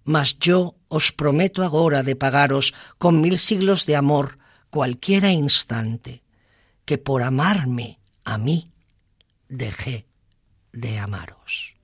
Mas 0.08 0.38
yo 0.40 0.80
os 0.88 1.12
prometo 1.12 1.60
agora 1.60 2.00
de 2.02 2.16
pagaros 2.16 2.72
con 2.96 3.20
mil 3.20 3.36
siglos 3.36 3.84
de 3.84 3.92
amor 3.94 4.38
cualquiera 4.70 5.32
instante, 5.32 6.24
que 6.86 6.96
por 6.96 7.20
amarme 7.20 8.00
a 8.24 8.38
mí 8.38 8.72
dejé 9.48 10.06
de 10.72 10.98
amaros. 10.98 11.77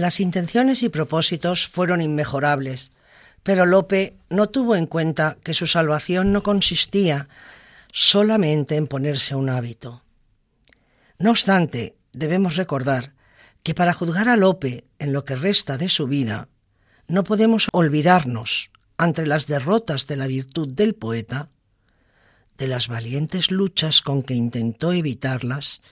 Las 0.00 0.18
intenciones 0.18 0.82
y 0.82 0.88
propósitos 0.88 1.68
fueron 1.68 2.00
inmejorables, 2.00 2.90
pero 3.42 3.66
Lope 3.66 4.16
no 4.30 4.46
tuvo 4.46 4.74
en 4.74 4.86
cuenta 4.86 5.36
que 5.44 5.52
su 5.52 5.66
salvación 5.66 6.32
no 6.32 6.42
consistía 6.42 7.28
solamente 7.92 8.76
en 8.76 8.86
ponerse 8.86 9.34
un 9.34 9.50
hábito. 9.50 10.02
No 11.18 11.28
obstante, 11.28 11.96
debemos 12.14 12.56
recordar 12.56 13.12
que 13.62 13.74
para 13.74 13.92
juzgar 13.92 14.30
a 14.30 14.36
Lope 14.36 14.84
en 14.98 15.12
lo 15.12 15.26
que 15.26 15.36
resta 15.36 15.76
de 15.76 15.90
su 15.90 16.06
vida, 16.06 16.48
no 17.06 17.22
podemos 17.22 17.68
olvidarnos, 17.70 18.70
ante 18.96 19.26
las 19.26 19.48
derrotas 19.48 20.06
de 20.06 20.16
la 20.16 20.28
virtud 20.28 20.68
del 20.68 20.94
poeta, 20.94 21.50
de 22.56 22.68
las 22.68 22.88
valientes 22.88 23.50
luchas 23.50 24.00
con 24.00 24.22
que 24.22 24.32
intentó 24.32 24.92
evitarlas 24.92 25.82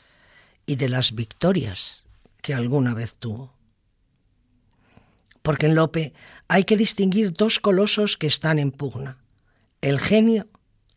y 0.64 0.76
de 0.76 0.88
las 0.88 1.14
victorias 1.14 2.04
que 2.40 2.54
alguna 2.54 2.94
vez 2.94 3.14
tuvo 3.14 3.57
porque 5.42 5.66
en 5.66 5.74
Lope 5.74 6.12
hay 6.48 6.64
que 6.64 6.76
distinguir 6.76 7.32
dos 7.32 7.60
colosos 7.60 8.16
que 8.16 8.26
están 8.26 8.58
en 8.58 8.70
pugna, 8.70 9.18
el 9.80 10.00
genio 10.00 10.48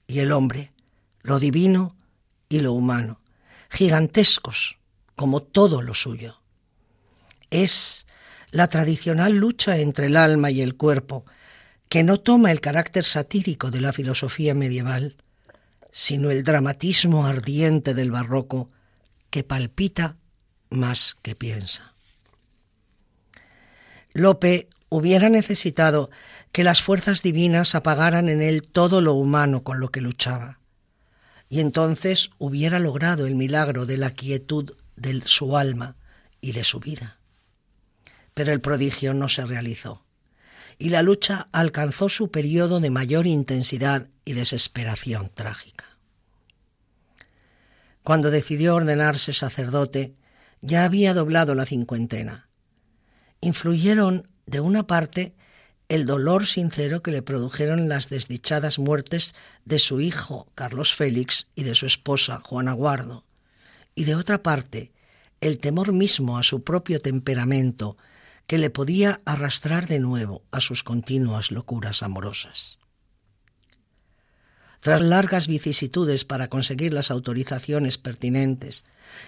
y 0.07 0.19
el 0.19 0.31
hombre, 0.31 0.71
lo 1.21 1.39
divino 1.39 1.95
y 2.49 2.59
lo 2.59 2.73
humano, 2.73 3.21
gigantescos 3.69 4.77
como 5.15 5.41
todo 5.41 5.81
lo 5.81 5.93
suyo. 5.93 6.41
Es 7.49 8.05
la 8.51 8.67
tradicional 8.67 9.33
lucha 9.33 9.77
entre 9.77 10.07
el 10.07 10.17
alma 10.17 10.51
y 10.51 10.61
el 10.61 10.75
cuerpo, 10.75 11.25
que 11.89 12.03
no 12.03 12.19
toma 12.19 12.51
el 12.51 12.61
carácter 12.61 13.03
satírico 13.03 13.71
de 13.71 13.81
la 13.81 13.93
filosofía 13.93 14.55
medieval, 14.55 15.17
sino 15.91 16.31
el 16.31 16.43
dramatismo 16.43 17.25
ardiente 17.25 17.93
del 17.93 18.11
barroco, 18.11 18.69
que 19.29 19.43
palpita 19.43 20.17
más 20.69 21.17
que 21.21 21.35
piensa. 21.35 21.90
Lope 24.13 24.67
hubiera 24.89 25.29
necesitado 25.29 26.09
que 26.51 26.63
las 26.63 26.81
fuerzas 26.81 27.21
divinas 27.21 27.75
apagaran 27.75 28.27
en 28.27 28.41
él 28.41 28.63
todo 28.63 28.99
lo 28.99 29.13
humano 29.13 29.63
con 29.63 29.79
lo 29.79 29.89
que 29.89 30.01
luchaba, 30.01 30.59
y 31.47 31.61
entonces 31.61 32.29
hubiera 32.37 32.79
logrado 32.79 33.25
el 33.25 33.35
milagro 33.35 33.85
de 33.85 33.97
la 33.97 34.11
quietud 34.11 34.75
de 34.97 35.21
su 35.21 35.57
alma 35.57 35.95
y 36.41 36.51
de 36.51 36.63
su 36.63 36.79
vida. 36.79 37.19
Pero 38.33 38.51
el 38.51 38.59
prodigio 38.59 39.13
no 39.13 39.29
se 39.29 39.45
realizó, 39.45 40.03
y 40.77 40.89
la 40.89 41.03
lucha 41.03 41.47
alcanzó 41.51 42.09
su 42.09 42.31
periodo 42.31 42.79
de 42.79 42.89
mayor 42.89 43.27
intensidad 43.27 44.07
y 44.25 44.33
desesperación 44.33 45.29
trágica. 45.33 45.85
Cuando 48.03 48.31
decidió 48.31 48.75
ordenarse 48.75 49.31
sacerdote, 49.31 50.15
ya 50.61 50.83
había 50.83 51.13
doblado 51.13 51.55
la 51.55 51.65
cincuentena. 51.65 52.49
Influyeron 53.41 54.27
de 54.45 54.59
una 54.59 54.87
parte, 54.87 55.35
el 55.89 56.05
dolor 56.05 56.45
sincero 56.45 57.01
que 57.01 57.11
le 57.11 57.21
produjeron 57.21 57.89
las 57.89 58.07
desdichadas 58.07 58.79
muertes 58.79 59.35
de 59.65 59.79
su 59.79 59.99
hijo 59.99 60.47
Carlos 60.55 60.93
Félix 60.93 61.49
y 61.55 61.63
de 61.63 61.75
su 61.75 61.85
esposa 61.85 62.39
Juana 62.39 62.73
Guardo, 62.73 63.25
y 63.95 64.05
de 64.05 64.15
otra 64.15 64.41
parte, 64.41 64.93
el 65.41 65.57
temor 65.57 65.91
mismo 65.91 66.37
a 66.37 66.43
su 66.43 66.63
propio 66.63 67.01
temperamento 67.01 67.97
que 68.47 68.57
le 68.57 68.69
podía 68.69 69.21
arrastrar 69.25 69.87
de 69.87 69.99
nuevo 69.99 70.43
a 70.51 70.61
sus 70.61 70.83
continuas 70.83 71.51
locuras 71.51 72.03
amorosas. 72.03 72.79
Tras 74.81 75.01
largas 75.01 75.47
vicisitudes 75.47 76.25
para 76.25 76.47
conseguir 76.47 76.91
las 76.91 77.11
autorizaciones 77.11 77.97
pertinentes, 77.97 78.83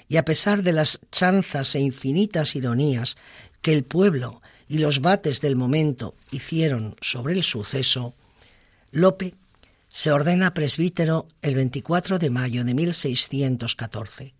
y 0.07 0.17
a 0.17 0.25
pesar 0.25 0.63
de 0.63 0.73
las 0.73 0.99
chanzas 1.11 1.75
e 1.75 1.79
infinitas 1.79 2.55
ironías 2.55 3.17
que 3.63 3.73
el 3.73 3.83
pueblo 3.83 4.43
y 4.67 4.77
los 4.77 5.01
bates 5.01 5.41
del 5.41 5.55
momento 5.55 6.13
hicieron 6.29 6.95
sobre 7.01 7.33
el 7.33 7.43
suceso, 7.43 8.13
Lope 8.91 9.33
se 9.91 10.11
ordena 10.11 10.53
presbítero 10.53 11.27
el 11.41 11.55
24 11.55 12.19
de 12.19 12.29
mayo 12.29 12.63
de 12.63 12.73
1614 12.73 14.33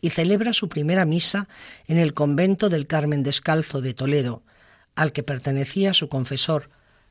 y 0.00 0.10
celebra 0.10 0.52
su 0.52 0.68
primera 0.68 1.04
misa 1.04 1.48
en 1.86 1.98
el 1.98 2.12
convento 2.12 2.68
del 2.68 2.86
Carmen 2.86 3.22
Descalzo 3.22 3.80
de 3.80 3.94
Toledo, 3.94 4.42
al 4.94 5.12
que 5.12 5.22
pertenecía 5.22 5.94
su 5.94 6.08
confesor, 6.08 6.68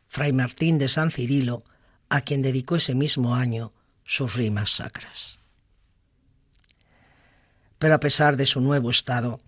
Fray 0.08 0.34
Martín 0.34 0.78
de 0.78 0.90
San 0.90 1.10
Cirilo, 1.10 1.64
a 2.10 2.22
quien 2.22 2.42
dedicó 2.42 2.76
ese 2.76 2.94
mismo 2.94 3.34
año 3.34 3.74
sus 4.06 4.36
rimas 4.36 4.72
sacras. 4.72 5.40
Pero 7.80 7.96
a 7.96 8.00
pesar 8.00 8.38
de 8.38 8.46
su 8.46 8.60
nuevo 8.60 8.92
estado, 8.92 9.40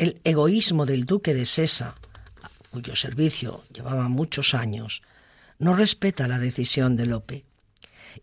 el 0.00 0.18
egoísmo 0.24 0.86
del 0.86 1.04
duque 1.04 1.34
de 1.34 1.44
Sesa 1.44 1.94
cuyo 2.70 2.96
servicio 2.96 3.64
llevaba 3.70 4.08
muchos 4.08 4.54
años, 4.54 5.02
no 5.58 5.74
respeta 5.74 6.26
la 6.26 6.38
decisión 6.38 6.96
de 6.96 7.04
Lope 7.04 7.44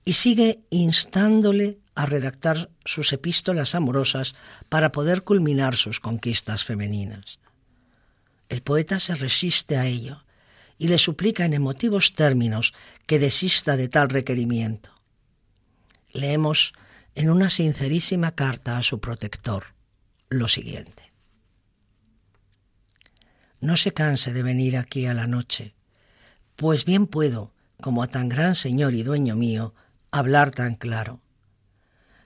y 0.03 0.13
sigue 0.13 0.63
instándole 0.71 1.77
a 1.93 2.07
redactar 2.07 2.71
sus 2.83 3.13
epístolas 3.13 3.75
amorosas 3.75 4.35
para 4.69 4.91
poder 4.91 5.23
culminar 5.23 5.75
sus 5.75 5.99
conquistas 5.99 6.63
femeninas. 6.63 7.39
El 8.49 8.63
poeta 8.63 8.99
se 8.99 9.13
resiste 9.13 9.77
a 9.77 9.85
ello 9.85 10.23
y 10.79 10.87
le 10.87 10.97
suplica 10.97 11.45
en 11.45 11.53
emotivos 11.53 12.15
términos 12.15 12.73
que 13.05 13.19
desista 13.19 13.77
de 13.77 13.87
tal 13.87 14.09
requerimiento. 14.09 14.89
Leemos 16.11 16.73
en 17.13 17.29
una 17.29 17.51
sincerísima 17.51 18.33
carta 18.33 18.79
a 18.79 18.83
su 18.83 18.99
protector 18.99 19.75
lo 20.29 20.47
siguiente. 20.47 21.06
No 23.59 23.77
se 23.77 23.93
canse 23.93 24.33
de 24.33 24.43
venir 24.43 24.77
aquí 24.77 25.05
a 25.05 25.13
la 25.13 25.27
noche, 25.27 25.73
pues 26.55 26.85
bien 26.85 27.07
puedo, 27.07 27.53
como 27.81 28.03
a 28.03 28.07
tan 28.07 28.29
gran 28.29 28.55
señor 28.55 28.93
y 28.93 29.03
dueño 29.03 29.35
mío, 29.35 29.73
hablar 30.11 30.51
tan 30.51 30.75
claro, 30.75 31.21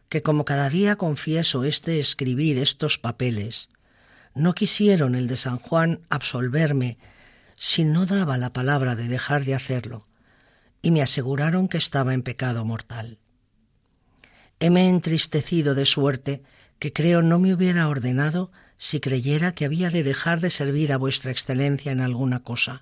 que 0.10 0.22
como 0.22 0.46
cada 0.46 0.70
día 0.70 0.98
confieso 0.98 1.64
este 1.64 2.00
escribir 2.00 2.58
estos 2.58 2.98
papeles, 2.98 3.70
no 4.34 4.54
quisieron 4.54 5.16
el 5.16 5.28
de 5.28 5.38
San 5.38 5.58
Juan 5.58 6.02
absolverme 6.10 6.98
si 7.56 7.84
no 7.84 8.06
daba 8.06 8.38
la 8.38 8.54
palabra 8.54 8.96
de 8.96 9.08
dejar 9.08 9.46
de 9.46 9.56
hacerlo, 9.56 10.08
y 10.82 10.92
me 10.92 11.02
aseguraron 11.02 11.68
que 11.68 11.78
estaba 11.78 12.14
en 12.14 12.24
pecado 12.24 12.66
mortal. 12.66 13.20
Heme 14.60 14.90
entristecido 14.90 15.76
de 15.76 15.86
suerte 15.86 16.44
que 16.80 16.92
creo 16.94 17.22
no 17.22 17.40
me 17.40 17.54
hubiera 17.54 17.88
ordenado 17.88 18.52
si 18.84 19.00
creyera 19.00 19.54
que 19.54 19.66
había 19.66 19.92
de 19.92 20.02
dejar 20.02 20.40
de 20.40 20.50
servir 20.50 20.92
a 20.92 20.98
vuestra 20.98 21.30
excelencia 21.30 21.92
en 21.92 22.02
alguna 22.02 22.40
cosa, 22.40 22.82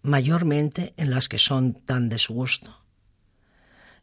mayormente 0.00 0.94
en 0.96 1.10
las 1.10 1.28
que 1.28 1.38
son 1.38 1.74
tan 1.74 2.08
de 2.08 2.18
su 2.18 2.32
gusto. 2.32 2.80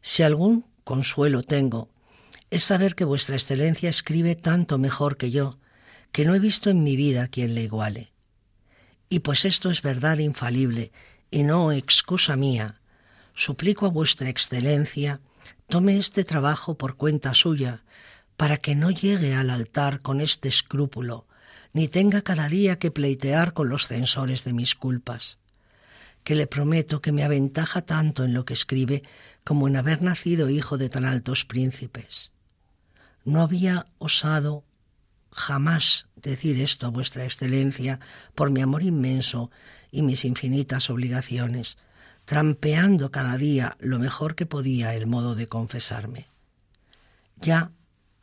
Si 0.00 0.22
algún 0.22 0.64
consuelo 0.84 1.42
tengo, 1.42 1.90
es 2.50 2.62
saber 2.62 2.94
que 2.94 3.04
vuestra 3.04 3.34
excelencia 3.34 3.90
escribe 3.90 4.36
tanto 4.36 4.78
mejor 4.78 5.16
que 5.16 5.32
yo, 5.32 5.58
que 6.12 6.24
no 6.24 6.36
he 6.36 6.38
visto 6.38 6.70
en 6.70 6.84
mi 6.84 6.94
vida 6.94 7.26
quien 7.26 7.56
le 7.56 7.64
iguale. 7.64 8.12
Y 9.08 9.18
pues 9.18 9.44
esto 9.44 9.72
es 9.72 9.82
verdad 9.82 10.18
infalible 10.18 10.92
y 11.32 11.42
no 11.42 11.72
excusa 11.72 12.36
mía, 12.36 12.80
suplico 13.34 13.86
a 13.86 13.90
vuestra 13.90 14.28
excelencia 14.28 15.20
tome 15.66 15.98
este 15.98 16.22
trabajo 16.22 16.78
por 16.78 16.94
cuenta 16.94 17.34
suya, 17.34 17.82
para 18.36 18.56
que 18.56 18.74
no 18.74 18.90
llegue 18.90 19.34
al 19.34 19.50
altar 19.50 20.00
con 20.00 20.20
este 20.20 20.48
escrúpulo, 20.48 21.26
ni 21.72 21.88
tenga 21.88 22.22
cada 22.22 22.48
día 22.48 22.78
que 22.78 22.90
pleitear 22.90 23.52
con 23.52 23.68
los 23.68 23.86
censores 23.88 24.44
de 24.44 24.52
mis 24.52 24.74
culpas, 24.74 25.38
que 26.22 26.34
le 26.34 26.46
prometo 26.46 27.00
que 27.00 27.12
me 27.12 27.24
aventaja 27.24 27.82
tanto 27.82 28.24
en 28.24 28.32
lo 28.32 28.44
que 28.44 28.54
escribe 28.54 29.02
como 29.44 29.68
en 29.68 29.76
haber 29.76 30.02
nacido 30.02 30.48
hijo 30.48 30.78
de 30.78 30.88
tan 30.88 31.04
altos 31.04 31.44
príncipes. 31.44 32.32
No 33.24 33.42
había 33.42 33.86
osado 33.98 34.64
jamás 35.30 36.06
decir 36.16 36.60
esto 36.60 36.86
a 36.86 36.90
vuestra 36.90 37.24
excelencia 37.24 37.98
por 38.34 38.50
mi 38.50 38.62
amor 38.62 38.82
inmenso 38.82 39.50
y 39.90 40.02
mis 40.02 40.24
infinitas 40.24 40.90
obligaciones, 40.90 41.76
trampeando 42.24 43.10
cada 43.10 43.36
día 43.36 43.76
lo 43.80 43.98
mejor 43.98 44.34
que 44.34 44.46
podía 44.46 44.94
el 44.94 45.06
modo 45.06 45.34
de 45.34 45.48
confesarme. 45.48 46.28
Ya 47.40 47.72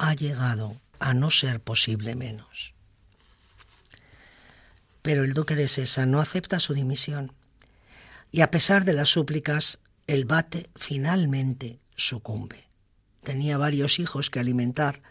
ha 0.02 0.16
llegado 0.16 0.78
a 1.00 1.14
no 1.14 1.30
ser 1.30 1.62
posible 1.62 2.16
menos. 2.16 2.74
Pero 5.04 5.24
el 5.24 5.34
duque 5.34 5.56
de 5.56 5.68
Sesa 5.68 6.08
no 6.08 6.20
acepta 6.20 6.60
su 6.60 6.74
dimisión 6.74 7.34
y 8.32 8.42
a 8.42 8.50
pesar 8.50 8.84
de 8.84 8.94
las 8.94 9.10
súplicas, 9.10 9.80
el 10.08 10.26
bate 10.26 10.72
finalmente 10.76 11.80
sucumbe. 11.96 12.68
Tenía 13.22 13.60
varios 13.60 14.00
hijos 14.00 14.32
que 14.32 14.40
alimentar 14.40 15.04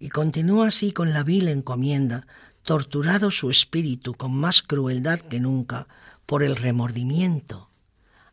y 0.00 0.08
continúa 0.08 0.68
así 0.68 0.90
con 0.90 1.12
la 1.12 1.22
vil 1.22 1.46
encomienda, 1.46 2.26
torturado 2.64 3.30
su 3.30 3.48
espíritu 3.48 4.14
con 4.14 4.34
más 4.34 4.62
crueldad 4.62 5.20
que 5.20 5.38
nunca 5.38 5.86
por 6.26 6.42
el 6.42 6.56
remordimiento, 6.56 7.70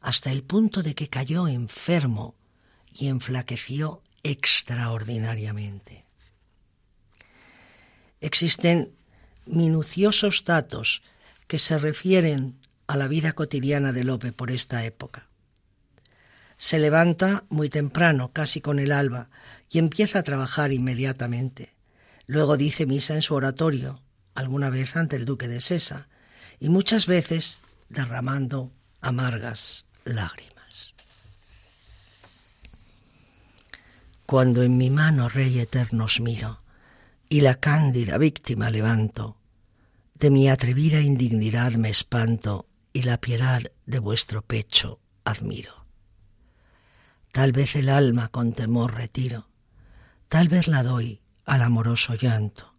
hasta 0.01 0.31
el 0.31 0.41
punto 0.41 0.81
de 0.81 0.95
que 0.95 1.07
cayó 1.07 1.47
enfermo 1.47 2.33
y 2.91 3.07
enflaqueció 3.09 4.01
extraordinariamente. 4.23 6.05
Existen 8.21 8.93
minuciosos 9.45 10.43
datos 10.45 11.01
que 11.47 11.59
se 11.59 11.77
refieren 11.79 12.59
a 12.87 12.97
la 12.97 13.07
vida 13.07 13.33
cotidiana 13.33 13.93
de 13.93 14.03
Lope 14.03 14.31
por 14.31 14.51
esta 14.51 14.83
época. 14.83 15.27
Se 16.57 16.79
levanta 16.79 17.45
muy 17.49 17.69
temprano, 17.69 18.31
casi 18.33 18.61
con 18.61 18.79
el 18.79 18.91
alba, 18.91 19.29
y 19.69 19.79
empieza 19.79 20.19
a 20.19 20.23
trabajar 20.23 20.73
inmediatamente. 20.73 21.73
Luego 22.25 22.57
dice 22.57 22.85
misa 22.85 23.15
en 23.15 23.21
su 23.21 23.33
oratorio, 23.33 24.01
alguna 24.35 24.69
vez 24.69 24.97
ante 24.97 25.15
el 25.15 25.25
duque 25.25 25.47
de 25.47 25.61
Sesa, 25.61 26.07
y 26.59 26.69
muchas 26.69 27.07
veces 27.07 27.61
derramando 27.87 28.71
amargas 29.01 29.85
lágrimas. 30.03 30.58
Cuando 34.29 34.61
en 34.61 34.77
mi 34.77 34.91
mano, 34.91 35.27
Rey 35.27 35.57
eterno, 35.57 36.05
os 36.05 36.19
miro, 36.19 36.61
y 37.29 37.41
la 37.41 37.55
cándida 37.55 38.19
víctima 38.19 38.69
levanto, 38.69 39.37
de 40.13 40.29
mi 40.29 40.49
atrevida 40.49 41.01
indignidad 41.01 41.71
me 41.71 41.89
espanto, 41.89 42.67
y 42.93 43.01
la 43.01 43.19
piedad 43.19 43.63
de 43.87 43.97
vuestro 43.97 44.43
pecho 44.43 44.99
admiro. 45.23 45.87
Tal 47.31 47.53
vez 47.53 47.75
el 47.75 47.89
alma 47.89 48.27
con 48.27 48.53
temor 48.53 48.93
retiro, 48.93 49.47
tal 50.27 50.47
vez 50.47 50.67
la 50.67 50.83
doy 50.83 51.21
al 51.45 51.63
amoroso 51.63 52.13
llanto, 52.13 52.75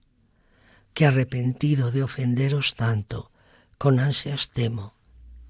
que 0.94 1.04
arrepentido 1.04 1.90
de 1.90 2.04
ofenderos 2.04 2.76
tanto, 2.76 3.32
con 3.76 3.98
ansias 3.98 4.50
temo 4.50 4.94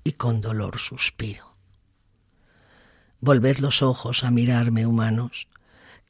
y 0.02 0.12
con 0.12 0.40
dolor 0.40 0.78
suspiro. 0.78 1.56
Volved 3.20 3.58
los 3.58 3.82
ojos 3.82 4.24
a 4.24 4.30
mirarme, 4.30 4.86
humanos, 4.86 5.49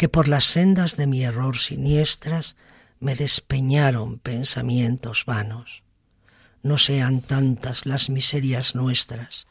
que 0.01 0.09
por 0.09 0.29
las 0.29 0.47
sendas 0.47 0.97
de 0.97 1.07
mi 1.07 1.25
error 1.25 1.59
siniestras 1.59 2.57
me 3.01 3.15
despeñaron 3.15 4.19
pensamientos 4.19 5.27
vanos. 5.27 5.83
No 6.63 6.79
sean 6.79 7.21
tantas 7.21 7.85
las 7.85 8.09
miserias 8.09 8.75
nuestras, 8.75 9.47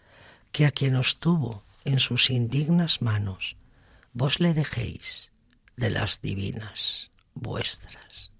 que 0.52 0.66
a 0.66 0.72
quien 0.72 0.96
os 0.96 1.20
tuvo 1.20 1.62
en 1.86 2.00
sus 2.00 2.32
indignas 2.32 3.04
manos, 3.04 3.58
vos 4.14 4.40
le 4.40 4.56
dejéis 4.56 5.30
de 5.78 5.92
las 5.92 6.20
divinas 6.20 7.12
vuestras. 7.36 8.32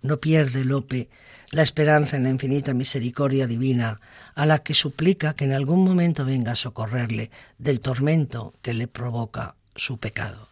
No 0.00 0.20
pierde 0.20 0.64
Lope 0.64 1.08
la 1.50 1.62
esperanza 1.62 2.16
en 2.16 2.22
la 2.22 2.30
infinita 2.30 2.72
misericordia 2.72 3.48
divina, 3.48 4.00
a 4.36 4.46
la 4.46 4.60
que 4.60 4.74
suplica 4.74 5.34
que 5.34 5.46
en 5.46 5.54
algún 5.54 5.82
momento 5.82 6.24
venga 6.24 6.52
a 6.52 6.56
socorrerle 6.56 7.32
del 7.58 7.80
tormento 7.80 8.54
que 8.62 8.74
le 8.74 8.86
provoca 8.86 9.56
su 9.78 9.98
pecado. 9.98 10.48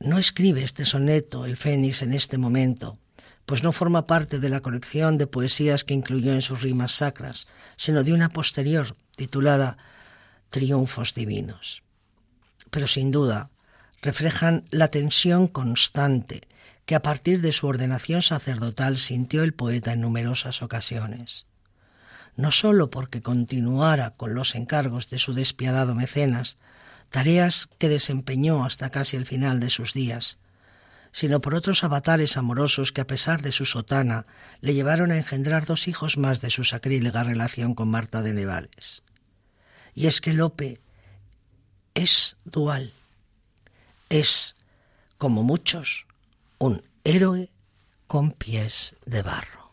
No 0.00 0.18
escribe 0.18 0.62
este 0.62 0.84
soneto 0.84 1.46
el 1.46 1.56
Fénix 1.56 2.02
en 2.02 2.12
este 2.12 2.36
momento, 2.36 2.98
pues 3.46 3.62
no 3.62 3.72
forma 3.72 4.06
parte 4.06 4.38
de 4.38 4.50
la 4.50 4.60
colección 4.60 5.16
de 5.18 5.26
poesías 5.26 5.84
que 5.84 5.94
incluyó 5.94 6.32
en 6.32 6.42
sus 6.42 6.62
rimas 6.62 6.92
sacras, 6.92 7.46
sino 7.76 8.04
de 8.04 8.12
una 8.12 8.28
posterior 8.28 8.96
titulada 9.16 9.76
Triunfos 10.50 11.14
Divinos. 11.14 11.82
Pero 12.70 12.86
sin 12.86 13.10
duda 13.10 13.50
reflejan 14.02 14.64
la 14.70 14.88
tensión 14.88 15.46
constante 15.46 16.42
que 16.86 16.94
a 16.94 17.02
partir 17.02 17.40
de 17.40 17.52
su 17.52 17.66
ordenación 17.66 18.20
sacerdotal 18.20 18.98
sintió 18.98 19.42
el 19.42 19.54
poeta 19.54 19.92
en 19.92 20.02
numerosas 20.02 20.62
ocasiones. 20.62 21.46
No 22.36 22.50
sólo 22.50 22.90
porque 22.90 23.22
continuara 23.22 24.10
con 24.10 24.34
los 24.34 24.54
encargos 24.54 25.08
de 25.08 25.18
su 25.18 25.34
despiadado 25.34 25.94
mecenas, 25.94 26.58
tareas 27.14 27.68
que 27.78 27.88
desempeñó 27.88 28.64
hasta 28.64 28.90
casi 28.90 29.16
el 29.16 29.24
final 29.24 29.60
de 29.60 29.70
sus 29.70 29.94
días, 29.94 30.36
sino 31.12 31.40
por 31.40 31.54
otros 31.54 31.84
avatares 31.84 32.36
amorosos 32.36 32.90
que 32.90 33.02
a 33.02 33.06
pesar 33.06 33.40
de 33.40 33.52
su 33.52 33.66
sotana 33.66 34.26
le 34.60 34.74
llevaron 34.74 35.12
a 35.12 35.16
engendrar 35.16 35.64
dos 35.64 35.86
hijos 35.86 36.18
más 36.18 36.40
de 36.40 36.50
su 36.50 36.64
sacrílega 36.64 37.22
relación 37.22 37.76
con 37.76 37.88
Marta 37.88 38.20
de 38.20 38.32
Nevales. 38.32 39.04
Y 39.94 40.08
es 40.08 40.20
que 40.20 40.32
Lope 40.32 40.80
es 41.94 42.36
dual, 42.44 42.92
es, 44.08 44.56
como 45.16 45.44
muchos, 45.44 46.06
un 46.58 46.82
héroe 47.04 47.48
con 48.08 48.32
pies 48.32 48.96
de 49.06 49.22
barro. 49.22 49.63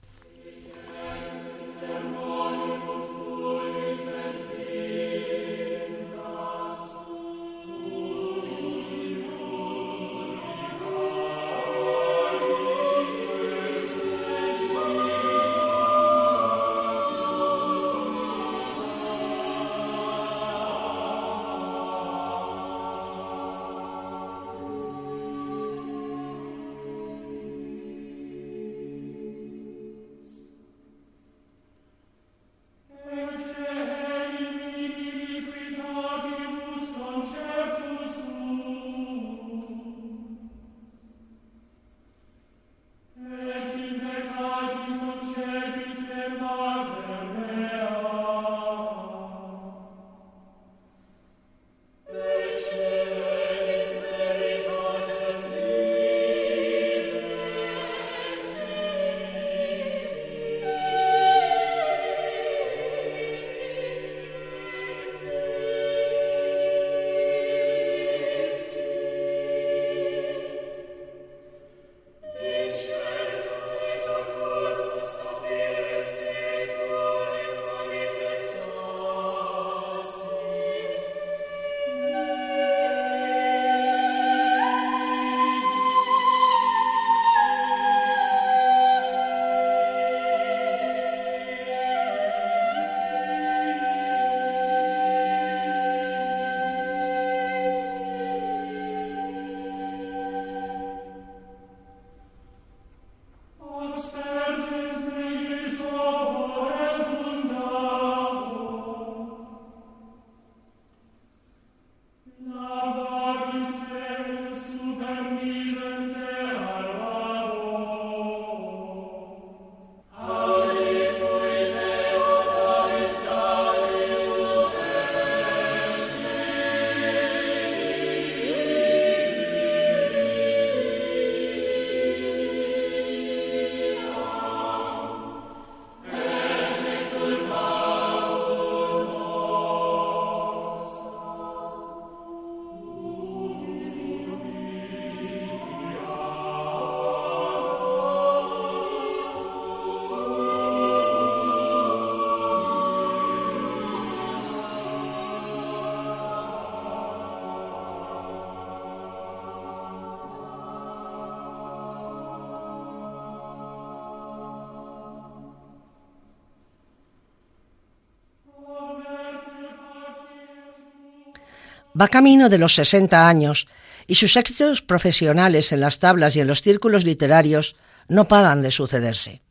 Va 172.02 172.08
camino 172.08 172.50
de 172.50 172.58
los 172.58 172.74
60 172.74 173.28
años 173.28 173.68
y 174.08 174.16
sus 174.16 174.36
éxitos 174.36 174.82
profesionales 174.82 175.72
en 175.72 175.82
las 175.82 176.00
tablas 176.00 176.36
y 176.36 176.40
en 176.40 176.48
los 176.48 176.64
círculos 176.64 177.06
literarios 177.06 177.76
no 178.08 178.28
paran 178.28 178.64
de 178.64 178.72
sucederse. 178.72 179.44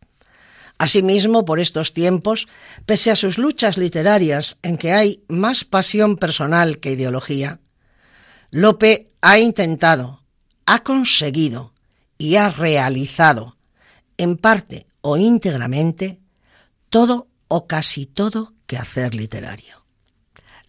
Asimismo, 0.77 1.45
por 1.45 1.61
estos 1.61 1.95
tiempos, 1.95 2.49
pese 2.87 3.13
a 3.13 3.17
sus 3.17 3.39
luchas 3.39 3.79
literarias 3.79 4.59
en 4.63 4.79
que 4.79 4.93
hay 4.93 5.23
más 5.29 5.65
pasión 5.65 6.17
personal 6.17 6.81
que 6.81 6.91
ideología, 6.91 7.61
Lope 8.51 9.13
ha 9.21 9.39
intentado, 9.39 10.25
ha 10.67 10.83
conseguido 10.83 11.73
y 12.19 12.35
ha 12.35 12.49
realizado, 12.49 13.59
en 14.17 14.37
parte 14.37 14.89
o 15.03 15.17
íntegramente, 15.17 16.19
todo 16.89 17.29
o 17.47 17.69
casi 17.69 18.07
todo 18.07 18.55
que 18.67 18.77
hacer 18.77 19.15
literario. 19.15 19.80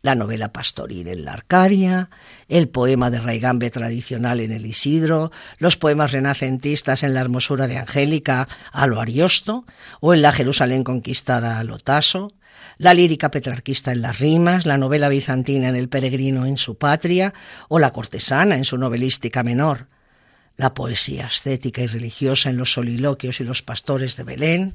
La 0.02 0.16
novela 0.16 0.52
pastoril 0.52 1.08
en 1.08 1.26
la 1.26 1.34
Arcadia, 1.34 2.10
el 2.48 2.70
poema 2.70 3.12
de 3.12 3.20
Raigambe 3.20 3.70
tradicional 3.70 4.40
en 4.40 4.52
el 4.52 4.66
Isidro, 4.66 5.32
los 5.60 5.78
poemas 5.78 6.12
renacentistas 6.12 7.04
en 7.04 7.14
la 7.14 7.22
hermosura 7.22 7.68
de 7.68 7.78
Angélica 7.78 8.48
a 8.72 8.88
lo 8.88 9.00
Ariosto, 9.00 9.66
o 10.00 10.14
en 10.14 10.24
la 10.24 10.32
Jerusalén 10.32 10.84
conquistada 10.84 11.60
a 11.60 11.64
lo 11.64 11.78
Tasso, 11.78 12.34
la 12.78 12.96
lírica 12.96 13.30
petrarquista 13.30 13.92
en 13.92 14.02
las 14.02 14.18
rimas, 14.18 14.66
la 14.66 14.78
novela 14.78 15.08
bizantina 15.08 15.70
en 15.70 15.76
el 15.76 15.88
peregrino 15.88 16.48
en 16.48 16.58
su 16.58 16.78
patria, 16.78 17.34
o 17.70 17.78
la 17.78 17.92
cortesana 17.92 18.56
en 18.56 18.66
su 18.66 18.78
novelística 18.78 19.44
menor, 19.44 19.88
la 20.58 20.74
poesía 20.74 21.28
estética 21.28 21.82
y 21.82 21.88
religiosa 21.88 22.50
en 22.50 22.58
los 22.58 22.74
soliloquios 22.74 23.40
y 23.40 23.44
los 23.44 23.62
pastores 23.62 24.16
de 24.16 24.24
Belén, 24.24 24.74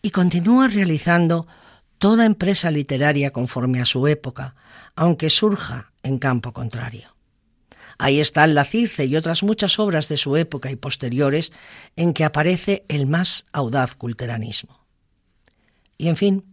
y 0.00 0.10
continúa 0.10 0.68
realizando 0.68 1.46
toda 1.98 2.24
empresa 2.24 2.70
literaria 2.70 3.32
conforme 3.32 3.80
a 3.80 3.86
su 3.86 4.06
época, 4.06 4.54
aunque 4.96 5.30
surja 5.30 5.92
en 6.02 6.18
campo 6.18 6.52
contrario. 6.52 7.14
Ahí 7.98 8.20
están 8.20 8.54
La 8.54 8.64
Circe 8.64 9.06
y 9.06 9.16
otras 9.16 9.42
muchas 9.42 9.78
obras 9.80 10.08
de 10.08 10.16
su 10.16 10.36
época 10.36 10.70
y 10.70 10.76
posteriores 10.76 11.52
en 11.96 12.14
que 12.14 12.24
aparece 12.24 12.84
el 12.88 13.06
más 13.06 13.46
audaz 13.52 13.96
culteranismo. 13.96 14.86
Y 15.96 16.06
en 16.08 16.16
fin, 16.16 16.44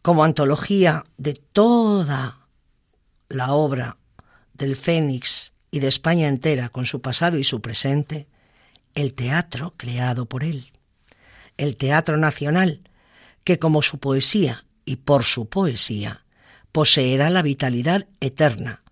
como 0.00 0.22
antología 0.22 1.04
de 1.18 1.34
toda 1.34 2.46
la 3.28 3.52
obra 3.52 3.98
del 4.54 4.76
Fénix 4.76 5.52
y 5.72 5.80
de 5.80 5.88
España 5.88 6.28
entera 6.28 6.68
con 6.68 6.86
su 6.86 7.00
pasado 7.00 7.36
y 7.36 7.44
su 7.44 7.60
presente, 7.60 8.28
el 8.94 9.14
teatro 9.14 9.74
creado 9.76 10.26
por 10.26 10.44
él, 10.44 10.70
el 11.56 11.76
teatro 11.76 12.16
nacional, 12.16 12.80
que 13.44 13.58
como 13.58 13.82
su 13.82 13.98
poesía 13.98 14.64
y 14.84 14.96
por 14.96 15.24
su 15.24 15.48
poesía 15.48 16.24
poseerá 16.72 17.30
la 17.30 17.42
vitalidad 17.42 18.06
eterna, 18.20 18.82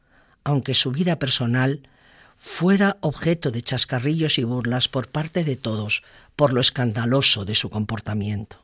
aunque 0.44 0.74
su 0.74 0.90
vida 0.90 1.18
personal 1.18 1.88
fuera 2.37 2.96
objeto 3.00 3.50
de 3.50 3.62
chascarrillos 3.62 4.38
y 4.38 4.44
burlas 4.44 4.88
por 4.88 5.08
parte 5.08 5.44
de 5.44 5.56
todos 5.56 6.02
por 6.37 6.52
lo 6.52 6.61
escandaloso 6.61 7.44
de 7.44 7.54
su 7.54 7.68
comportamiento. 7.68 8.62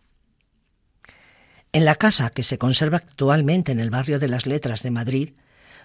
En 1.72 1.84
la 1.84 1.96
casa 1.96 2.30
que 2.30 2.44
se 2.44 2.56
conserva 2.56 2.98
actualmente 2.98 3.72
en 3.72 3.80
el 3.80 3.90
barrio 3.90 4.20
de 4.20 4.28
las 4.28 4.46
Letras 4.46 4.84
de 4.84 4.92
Madrid, 4.92 5.30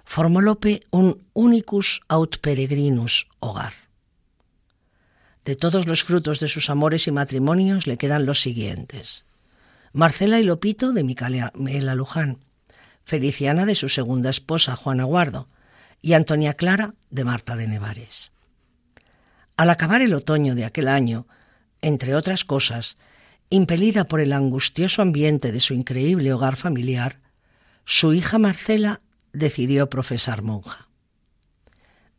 formó 0.06 0.40
Lope 0.40 0.84
un 0.92 1.26
unicus 1.34 2.02
aut 2.08 2.38
peregrinus 2.38 3.28
hogar. 3.40 3.74
De 5.46 5.56
todos 5.56 5.88
los 5.88 6.04
frutos 6.04 6.40
de 6.40 6.48
sus 6.48 6.70
amores 6.70 7.08
y 7.08 7.12
matrimonios 7.12 7.88
le 7.88 7.98
quedan 7.98 8.28
los 8.28 8.40
siguientes. 8.40 9.26
Marcela 9.94 10.40
y 10.40 10.44
Lopito 10.44 10.92
de 10.94 11.04
Micaela 11.04 11.96
Luján, 11.96 12.40
Feliciana 13.04 13.66
de 13.66 13.76
su 13.76 13.90
segunda 13.90 14.30
esposa 14.30 14.76
Juana 14.76 15.04
Guardo 15.04 15.48
y 16.02 16.14
Antonia 16.14 16.54
Clara 16.54 16.94
de 17.10 17.24
Marta 17.24 17.56
de 17.56 17.68
Nevares. 17.68 18.32
Al 19.58 19.70
acabar 19.72 20.02
el 20.02 20.14
otoño 20.14 20.56
de 20.56 20.66
aquel 20.66 20.88
año, 20.88 21.28
entre 21.82 22.16
otras 22.16 22.46
cosas, 22.46 22.98
impelida 23.50 24.06
por 24.06 24.20
el 24.20 24.32
angustioso 24.32 25.02
ambiente 25.02 25.52
de 25.52 25.60
su 25.60 25.74
increíble 25.74 26.32
hogar 26.34 26.56
familiar, 26.56 27.20
su 27.84 28.14
hija 28.14 28.38
Marcela 28.38 29.02
decidió 29.34 29.90
profesar 29.90 30.44
monja. 30.44 30.88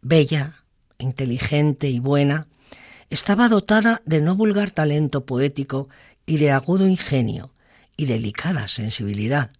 Bella, 0.02 0.54
inteligente 0.98 1.88
y 1.88 2.00
buena, 2.00 2.48
estaba 3.10 3.48
dotada 3.48 4.02
de 4.04 4.20
no 4.20 4.34
vulgar 4.34 4.72
talento 4.72 5.24
poético 5.24 5.88
y 6.26 6.38
de 6.38 6.50
agudo 6.50 6.86
ingenio, 6.86 7.52
y 8.00 8.06
delicada 8.06 8.66
sensibilidad, 8.66 9.50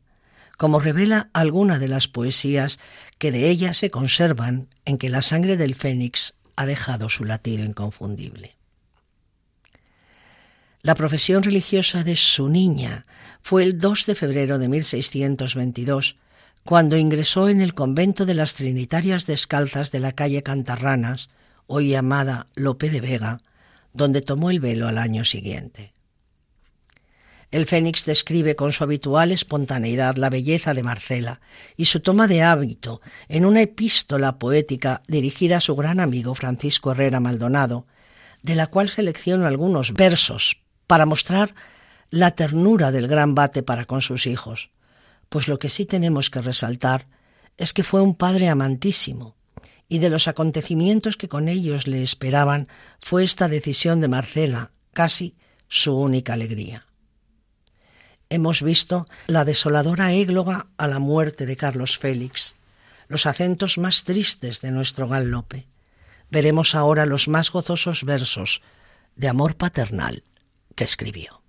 como 0.57 0.81
revela 0.81 1.29
alguna 1.35 1.79
de 1.79 1.89
las 1.89 2.09
poesías 2.09 2.81
que 3.19 3.33
de 3.33 3.51
ella 3.51 3.75
se 3.75 3.91
conservan 3.91 4.69
en 4.87 4.97
que 4.97 5.11
la 5.11 5.21
sangre 5.21 5.59
del 5.59 5.75
fénix 5.75 6.33
ha 6.57 6.65
dejado 6.65 7.11
su 7.11 7.27
latido 7.27 7.67
inconfundible. 7.67 8.57
La 10.81 10.95
profesión 10.95 11.43
religiosa 11.43 12.03
de 12.03 12.17
su 12.17 12.49
niña 12.49 13.05
fue 13.43 13.63
el 13.63 13.77
2 13.77 14.07
de 14.07 14.15
febrero 14.15 14.59
de 14.59 14.69
1622, 14.71 16.17
cuando 16.65 16.97
ingresó 16.97 17.51
en 17.51 17.61
el 17.61 17.75
convento 17.75 18.25
de 18.25 18.33
las 18.33 18.55
Trinitarias 18.55 19.27
Descalzas 19.27 19.91
de 19.91 20.01
la 20.01 20.13
calle 20.13 20.43
Cantarranas, 20.43 21.29
hoy 21.67 21.91
llamada 21.91 22.47
Lope 22.55 22.89
de 22.89 23.03
Vega, 23.03 23.43
donde 23.93 24.23
tomó 24.23 24.49
el 24.49 24.61
velo 24.61 24.89
al 24.89 24.97
año 24.97 25.27
siguiente. 25.27 25.93
El 27.51 27.67
Fénix 27.67 28.05
describe 28.05 28.55
con 28.55 28.71
su 28.71 28.85
habitual 28.85 29.33
espontaneidad 29.33 30.15
la 30.15 30.31
belleza 30.31 30.73
de 30.73 30.85
Marcela 30.85 31.41
y 31.77 31.87
su 31.87 31.99
toma 31.99 32.29
de 32.29 32.43
hábito 32.43 33.01
en 33.29 33.45
una 33.45 33.61
epístola 33.61 34.39
poética 34.39 35.01
dirigida 35.09 35.57
a 35.57 35.61
su 35.61 35.75
gran 35.75 35.99
amigo 35.99 36.37
Francisco 36.37 36.93
Herrera 36.93 37.19
Maldonado, 37.19 37.87
de 38.43 38.55
la 38.55 38.69
cual 38.69 38.89
selecciono 38.89 39.47
algunos 39.47 39.93
versos 39.95 40.59
para 40.87 41.07
mostrar 41.07 41.57
la 42.11 42.31
ternura 42.33 42.93
del 42.93 43.09
gran 43.09 43.35
bate 43.35 43.65
para 43.65 43.85
con 43.85 44.01
sus 44.01 44.29
hijos, 44.29 44.71
pues 45.29 45.49
lo 45.49 45.59
que 45.59 45.71
sí 45.71 45.87
tenemos 45.87 46.31
que 46.31 46.43
resaltar 46.43 47.09
es 47.57 47.73
que 47.73 47.83
fue 47.83 48.01
un 48.01 48.15
padre 48.15 48.49
amantísimo, 48.49 49.35
y 49.89 49.99
de 49.99 50.09
los 50.09 50.29
acontecimientos 50.29 51.17
que 51.17 51.29
con 51.29 51.49
ellos 51.49 51.89
le 51.89 52.05
esperaban 52.05 52.69
fue 53.01 53.25
esta 53.25 53.49
decisión 53.49 54.01
de 54.01 54.07
Marcela 54.07 54.71
casi 54.93 55.35
su 55.69 55.97
única 55.97 56.35
alegría 56.35 56.87
hemos 58.31 58.63
visto 58.63 59.07
la 59.27 59.45
desoladora 59.45 60.13
égloga 60.13 60.69
a 60.79 60.87
la 60.87 61.01
muerte 61.01 61.45
de 61.45 61.57
Carlos 61.57 61.99
Félix, 61.99 62.55
los 63.09 63.27
acentos 63.27 63.77
más 63.77 64.05
tristes 64.05 64.61
de 64.61 64.71
nuestro 64.71 65.09
galope. 65.09 65.67
Veremos 66.31 66.77
ahora 66.77 67.07
los 67.07 67.27
más 67.27 67.51
gozosos 67.51 68.05
versos 68.05 68.63
de 69.17 69.29
amor 69.29 69.57
paternal 69.57 70.23
que 70.77 70.85
escribió. 70.85 71.43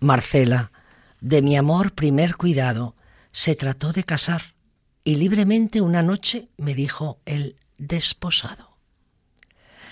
Marcela, 0.00 0.72
de 1.20 1.42
mi 1.42 1.56
amor 1.56 1.92
primer 1.92 2.36
cuidado, 2.36 2.96
se 3.32 3.54
trató 3.54 3.92
de 3.92 4.04
casar 4.04 4.54
y 5.04 5.16
libremente 5.16 5.82
una 5.82 6.02
noche 6.02 6.48
me 6.56 6.74
dijo 6.74 7.20
el 7.26 7.56
desposado. 7.76 8.78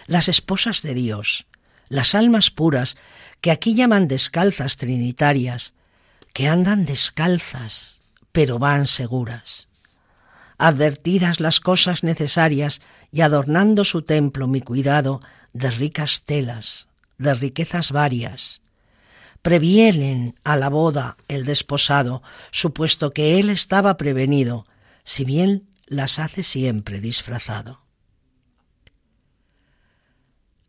Las 0.06 0.28
esposas 0.28 0.82
de 0.82 0.94
Dios, 0.94 1.46
las 1.92 2.14
almas 2.14 2.50
puras 2.50 2.96
que 3.42 3.50
aquí 3.50 3.74
llaman 3.74 4.08
descalzas 4.08 4.78
trinitarias, 4.78 5.74
que 6.32 6.48
andan 6.48 6.86
descalzas, 6.86 8.00
pero 8.32 8.58
van 8.58 8.86
seguras. 8.86 9.68
Advertidas 10.56 11.38
las 11.38 11.60
cosas 11.60 12.02
necesarias 12.02 12.80
y 13.10 13.20
adornando 13.20 13.84
su 13.84 14.00
templo 14.00 14.46
mi 14.46 14.62
cuidado 14.62 15.20
de 15.52 15.70
ricas 15.70 16.22
telas, 16.22 16.88
de 17.18 17.34
riquezas 17.34 17.92
varias, 17.92 18.62
previenen 19.42 20.34
a 20.44 20.56
la 20.56 20.70
boda 20.70 21.18
el 21.28 21.44
desposado, 21.44 22.22
supuesto 22.52 23.12
que 23.12 23.38
él 23.38 23.50
estaba 23.50 23.98
prevenido, 23.98 24.66
si 25.04 25.24
bien 25.24 25.68
las 25.84 26.18
hace 26.18 26.42
siempre 26.42 27.00
disfrazado. 27.00 27.82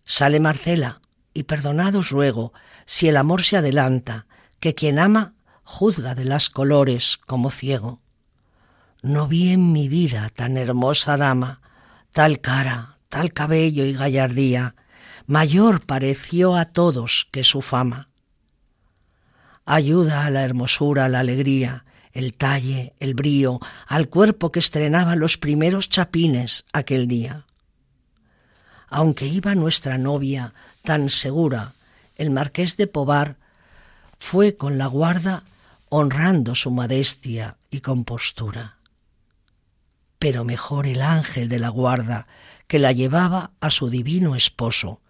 Sale 0.04 0.42
Marcela, 0.42 1.00
y 1.34 1.44
perdonados 1.44 2.10
ruego 2.10 2.54
si 2.86 3.08
el 3.08 3.18
amor 3.18 3.44
se 3.44 3.58
adelanta, 3.58 4.26
que 4.60 4.76
quien 4.76 5.00
ama 5.00 5.34
juzga 5.64 6.16
de 6.16 6.26
las 6.26 6.50
colores 6.50 7.18
como 7.26 7.50
ciego. 7.50 8.02
No 9.02 9.28
vi 9.28 9.52
en 9.52 9.72
mi 9.72 9.90
vida 9.90 10.30
tan 10.34 10.58
hermosa 10.58 11.18
dama, 11.18 11.62
tal 12.12 12.40
cara, 12.40 12.98
tal 13.10 13.34
cabello 13.34 13.86
y 13.86 13.94
gallardía, 13.94 14.76
mayor 15.26 15.86
pareció 15.86 16.56
a 16.56 16.66
todos 16.66 17.28
que 17.32 17.44
su 17.44 17.62
fama. 17.62 18.10
Ayuda 19.66 20.26
a 20.26 20.30
la 20.30 20.44
hermosura, 20.44 21.08
la 21.10 21.20
alegría, 21.20 21.86
el 22.12 22.34
talle, 22.34 22.94
el 23.00 23.14
brío, 23.14 23.60
al 23.88 24.10
cuerpo 24.10 24.52
que 24.52 24.60
estrenaba 24.60 25.16
los 25.16 25.38
primeros 25.38 25.90
chapines 25.90 26.66
aquel 26.74 27.08
día. 27.08 27.46
Aunque 28.88 29.26
iba 29.26 29.56
nuestra 29.56 29.98
novia 29.98 30.54
tan 30.84 31.10
segura, 31.10 31.74
el 32.16 32.30
marqués 32.30 32.78
de 32.78 32.88
Pobar 32.88 33.38
fue 34.20 34.56
con 34.56 34.78
la 34.78 34.88
guarda 34.88 35.44
honrando 35.90 36.56
su 36.56 36.72
modestia 36.72 37.58
y 37.72 37.82
compostura. 37.82 38.78
Pero 40.20 40.44
mejor 40.44 40.88
el 40.88 41.02
ángel 41.02 41.50
de 41.50 41.60
la 41.60 41.70
guarda 41.70 42.28
que 42.68 42.80
la 42.80 42.92
llevaba 42.92 43.52
a 43.60 43.70
su 43.70 43.90
divino 43.90 44.36
esposo, 44.36 45.02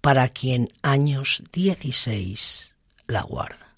para 0.00 0.28
quien 0.28 0.70
años 0.82 1.44
dieciséis 1.52 2.74
la 3.06 3.22
guarda. 3.22 3.76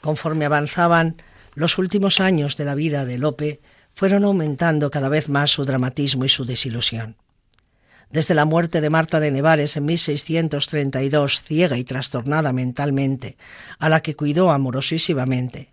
Conforme 0.00 0.44
avanzaban 0.44 1.22
los 1.54 1.78
últimos 1.78 2.20
años 2.20 2.56
de 2.56 2.64
la 2.64 2.74
vida 2.74 3.04
de 3.04 3.18
Lope, 3.18 3.60
fueron 3.94 4.24
aumentando 4.24 4.90
cada 4.90 5.08
vez 5.08 5.28
más 5.28 5.50
su 5.50 5.64
dramatismo 5.64 6.24
y 6.24 6.28
su 6.28 6.44
desilusión. 6.44 7.21
Desde 8.12 8.34
la 8.34 8.44
muerte 8.44 8.82
de 8.82 8.90
Marta 8.90 9.20
de 9.20 9.30
Nevares 9.30 9.74
en 9.78 9.86
1632, 9.86 11.42
ciega 11.42 11.78
y 11.78 11.84
trastornada 11.84 12.52
mentalmente, 12.52 13.38
a 13.78 13.88
la 13.88 14.00
que 14.00 14.14
cuidó 14.14 14.50
amorosísimamente, 14.50 15.70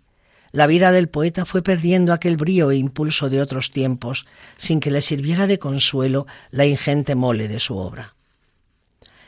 la 0.50 0.66
vida 0.66 0.90
del 0.90 1.10
poeta 1.10 1.44
fue 1.44 1.62
perdiendo 1.62 2.14
aquel 2.14 2.38
brío 2.38 2.70
e 2.70 2.76
impulso 2.76 3.28
de 3.28 3.42
otros 3.42 3.70
tiempos, 3.70 4.26
sin 4.56 4.80
que 4.80 4.90
le 4.90 5.02
sirviera 5.02 5.46
de 5.46 5.58
consuelo 5.58 6.26
la 6.50 6.64
ingente 6.64 7.14
mole 7.14 7.46
de 7.46 7.60
su 7.60 7.76
obra. 7.76 8.14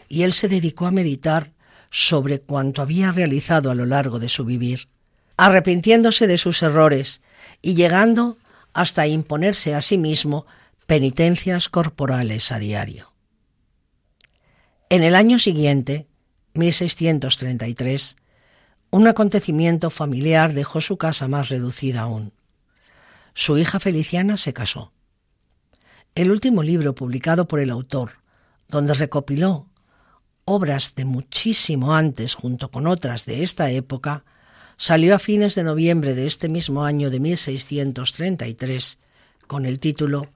Y 0.09 0.23
él 0.23 0.33
se 0.33 0.49
dedicó 0.49 0.87
a 0.87 0.91
meditar 0.91 1.51
sobre 1.91 2.41
cuanto 2.41 2.81
había 2.81 3.13
realizado 3.13 3.71
a 3.71 3.75
lo 3.75 3.85
largo 3.85 4.21
de 4.21 4.31
su 4.31 4.47
vivir, 4.47 4.89
arrepintiéndose 5.37 6.27
de 6.27 6.39
sus 6.39 6.63
errores 6.63 7.21
y 7.61 7.75
llegando 7.75 8.39
hasta 8.73 9.07
imponerse 9.07 9.75
a 9.75 9.83
sí 9.83 9.99
mismo 9.99 10.47
penitencias 10.93 11.71
corporales 11.71 12.53
a 12.53 12.59
diario. 12.59 13.15
En 14.91 15.03
el 15.03 15.15
año 15.15 15.39
siguiente, 15.39 16.07
1633, 16.53 18.17
un 18.91 19.09
acontecimiento 19.09 19.89
familiar 19.89 20.53
dejó 20.53 20.83
su 20.83 20.99
casa 20.99 21.29
más 21.29 21.49
reducida 21.49 22.03
aún. 22.03 22.35
Su 23.33 23.57
hija 23.57 23.81
Feliciana 23.81 24.37
se 24.37 24.53
casó. 24.53 24.93
El 26.15 26.31
último 26.31 26.63
libro 26.63 26.95
publicado 26.95 27.49
por 27.49 27.61
el 27.61 27.71
autor, 27.71 28.19
donde 28.69 28.93
recopiló 28.93 29.69
obras 30.45 30.95
de 30.95 31.07
muchísimo 31.07 31.95
antes 31.95 32.35
junto 32.35 32.71
con 32.71 32.87
otras 32.87 33.25
de 33.25 33.43
esta 33.43 33.71
época, 33.71 34.25
salió 34.77 35.15
a 35.15 35.19
fines 35.19 35.55
de 35.55 35.65
noviembre 35.65 36.15
de 36.15 36.27
este 36.27 36.51
mismo 36.51 36.85
año 36.85 37.09
de 37.09 37.19
1633 37.19 38.99
con 39.47 39.65
el 39.65 39.81
título 39.81 40.29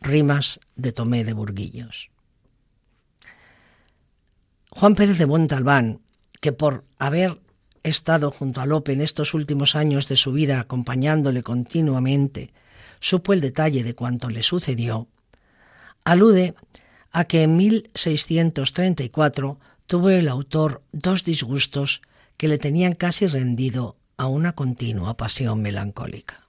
Rimas 0.00 0.60
de 0.76 0.92
Tomé 0.92 1.24
de 1.24 1.32
Burguillos. 1.32 2.10
Juan 4.70 4.94
Pérez 4.94 5.18
de 5.18 5.26
Montalbán, 5.26 6.00
que 6.40 6.52
por 6.52 6.84
haber 6.98 7.40
estado 7.82 8.30
junto 8.30 8.60
a 8.60 8.66
Lope 8.66 8.92
en 8.92 9.00
estos 9.00 9.34
últimos 9.34 9.74
años 9.74 10.08
de 10.08 10.16
su 10.16 10.32
vida 10.32 10.60
acompañándole 10.60 11.42
continuamente, 11.42 12.52
supo 13.00 13.32
el 13.32 13.40
detalle 13.40 13.82
de 13.82 13.94
cuanto 13.94 14.30
le 14.30 14.42
sucedió, 14.42 15.08
alude 16.04 16.54
a 17.10 17.24
que 17.24 17.42
en 17.42 17.56
1634 17.56 19.58
tuvo 19.86 20.10
el 20.10 20.28
autor 20.28 20.82
dos 20.92 21.24
disgustos 21.24 22.02
que 22.36 22.48
le 22.48 22.58
tenían 22.58 22.94
casi 22.94 23.26
rendido 23.26 23.96
a 24.16 24.26
una 24.26 24.52
continua 24.52 25.16
pasión 25.16 25.62
melancólica. 25.62 26.46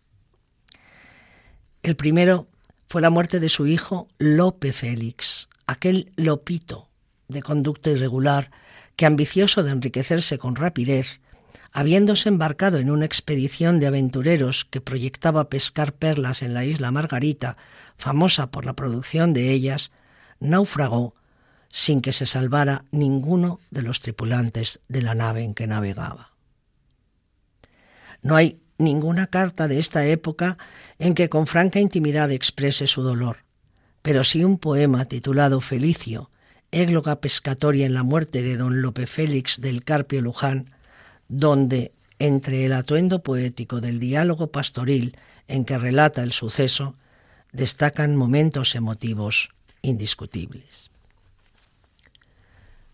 El 1.81 1.95
primero 1.95 2.47
fue 2.89 3.01
la 3.01 3.11
muerte 3.11 3.39
de 3.39 3.49
su 3.49 3.67
hijo 3.67 4.07
Lope 4.17 4.73
Félix, 4.73 5.47
aquel 5.67 6.11
Lopito 6.15 6.89
de 7.27 7.43
conducta 7.43 7.91
irregular 7.91 8.49
que, 8.95 9.05
ambicioso 9.05 9.61
de 9.61 9.69
enriquecerse 9.69 10.39
con 10.39 10.55
rapidez, 10.55 11.21
habiéndose 11.71 12.29
embarcado 12.29 12.79
en 12.79 12.89
una 12.89 13.05
expedición 13.05 13.79
de 13.79 13.85
aventureros 13.85 14.65
que 14.65 14.81
proyectaba 14.81 15.49
pescar 15.49 15.93
perlas 15.93 16.41
en 16.41 16.55
la 16.55 16.65
isla 16.65 16.89
Margarita, 16.89 17.57
famosa 17.95 18.49
por 18.49 18.65
la 18.65 18.73
producción 18.73 19.33
de 19.33 19.51
ellas, 19.51 19.91
naufragó 20.39 21.13
sin 21.69 22.01
que 22.01 22.11
se 22.11 22.25
salvara 22.25 22.85
ninguno 22.89 23.59
de 23.69 23.83
los 23.83 23.99
tripulantes 23.99 24.79
de 24.87 25.03
la 25.03 25.13
nave 25.13 25.43
en 25.43 25.53
que 25.53 25.67
navegaba. 25.67 26.31
No 28.23 28.35
hay 28.35 28.63
ninguna 28.79 29.27
carta 29.27 29.67
de 29.67 29.77
esta 29.77 30.05
época 30.07 30.57
en 30.97 31.13
que 31.13 31.29
con 31.29 31.45
franca 31.45 31.79
intimidad 31.79 32.31
exprese 32.31 32.87
su 32.87 33.03
dolor, 33.03 33.43
pero 34.01 34.23
sí 34.23 34.43
un 34.43 34.57
poema 34.57 35.05
titulado 35.05 35.61
Felicio, 35.61 36.31
égloga 36.71 37.19
pescatoria 37.19 37.85
en 37.85 37.93
la 37.93 38.03
muerte 38.03 38.41
de 38.41 38.57
don 38.57 38.81
Lope 38.81 39.05
Félix 39.05 39.61
del 39.61 39.83
Carpio 39.83 40.21
Luján, 40.21 40.71
donde, 41.27 41.91
entre 42.17 42.65
el 42.65 42.73
atuendo 42.73 43.21
poético 43.21 43.81
del 43.81 43.99
diálogo 43.99 44.47
pastoril 44.47 45.17
en 45.47 45.65
que 45.65 45.77
relata 45.77 46.23
el 46.23 46.31
suceso, 46.31 46.95
destacan 47.51 48.15
momentos 48.15 48.75
emotivos 48.75 49.49
indiscutibles. 49.81 50.89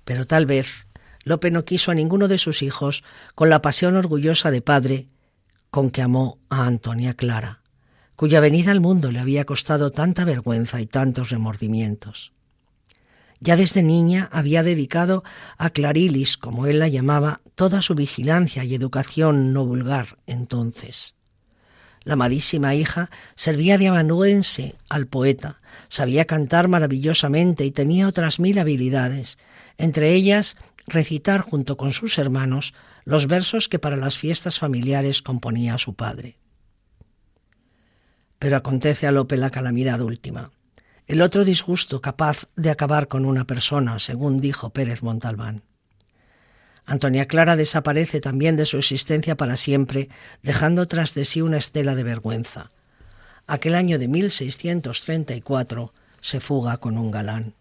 Pero 0.03 0.25
tal 0.25 0.45
vez 0.45 0.85
Lope 1.23 1.51
no 1.51 1.65
quiso 1.65 1.91
a 1.91 1.95
ninguno 1.95 2.27
de 2.27 2.37
sus 2.37 2.61
hijos 2.61 3.03
con 3.33 3.49
la 3.49 3.61
pasión 3.61 3.95
orgullosa 3.95 4.51
de 4.51 4.61
padre 4.61 5.07
con 5.75 5.91
que 5.91 6.01
amó 6.01 6.39
a 6.47 6.67
Antonia 6.67 7.15
Clara, 7.15 7.59
cuya 8.15 8.39
venida 8.39 8.71
al 8.71 8.79
mundo 8.79 9.11
le 9.11 9.19
había 9.19 9.43
costado 9.43 9.91
tanta 9.91 10.23
vergüenza 10.23 10.79
y 10.79 10.85
tantos 10.85 11.31
remordimientos. 11.31 12.31
Ya 13.41 13.57
desde 13.57 13.83
niña 13.83 14.29
había 14.31 14.63
dedicado 14.63 15.25
a 15.57 15.71
Clarilis, 15.71 16.37
como 16.37 16.65
él 16.65 16.79
la 16.79 16.87
llamaba, 16.87 17.41
toda 17.55 17.81
su 17.81 17.93
vigilancia 17.93 18.63
y 18.63 18.73
educación 18.73 19.51
no 19.51 19.65
vulgar 19.65 20.17
entonces. 20.27 21.15
La 22.05 22.13
amadísima 22.13 22.73
hija 22.73 23.09
servía 23.35 23.77
de 23.77 23.89
amanuense 23.89 24.75
al 24.87 25.07
poeta, 25.07 25.59
sabía 25.89 26.23
cantar 26.23 26.69
maravillosamente 26.69 27.65
y 27.65 27.71
tenía 27.71 28.07
otras 28.07 28.39
mil 28.39 28.59
habilidades, 28.59 29.37
entre 29.77 30.13
ellas 30.13 30.55
recitar 30.87 31.41
junto 31.41 31.75
con 31.75 31.91
sus 31.91 32.17
hermanos 32.17 32.73
los 33.05 33.27
versos 33.27 33.69
que 33.69 33.79
para 33.79 33.95
las 33.95 34.17
fiestas 34.17 34.59
familiares 34.59 35.21
componía 35.21 35.77
su 35.77 35.93
padre. 35.93 36.37
Pero 38.39 38.57
acontece 38.57 39.07
a 39.07 39.11
Lope 39.11 39.37
la 39.37 39.51
calamidad 39.51 40.01
última. 40.01 40.51
El 41.07 41.21
otro 41.21 41.45
disgusto 41.45 42.01
capaz 42.01 42.47
de 42.55 42.71
acabar 42.71 43.07
con 43.07 43.25
una 43.25 43.45
persona, 43.45 43.99
según 43.99 44.41
dijo 44.41 44.71
Pérez 44.71 45.03
Montalbán. 45.03 45.61
Antonia 46.87 47.27
Clara 47.27 47.55
desaparece 47.55 48.21
también 48.21 48.55
de 48.55 48.65
su 48.65 48.77
existencia 48.77 49.35
para 49.35 49.55
siempre, 49.55 50.09
dejando 50.41 50.87
tras 50.87 51.13
de 51.13 51.25
sí 51.25 51.41
una 51.41 51.57
estela 51.57 51.95
de 51.95 52.03
vergüenza. 52.03 52.71
Aquel 53.47 53.75
año 53.75 53.99
de 53.99 54.07
1634 54.07 55.93
se 56.21 56.39
fuga 56.39 56.77
con 56.77 56.97
un 56.97 57.11
galán. 57.11 57.53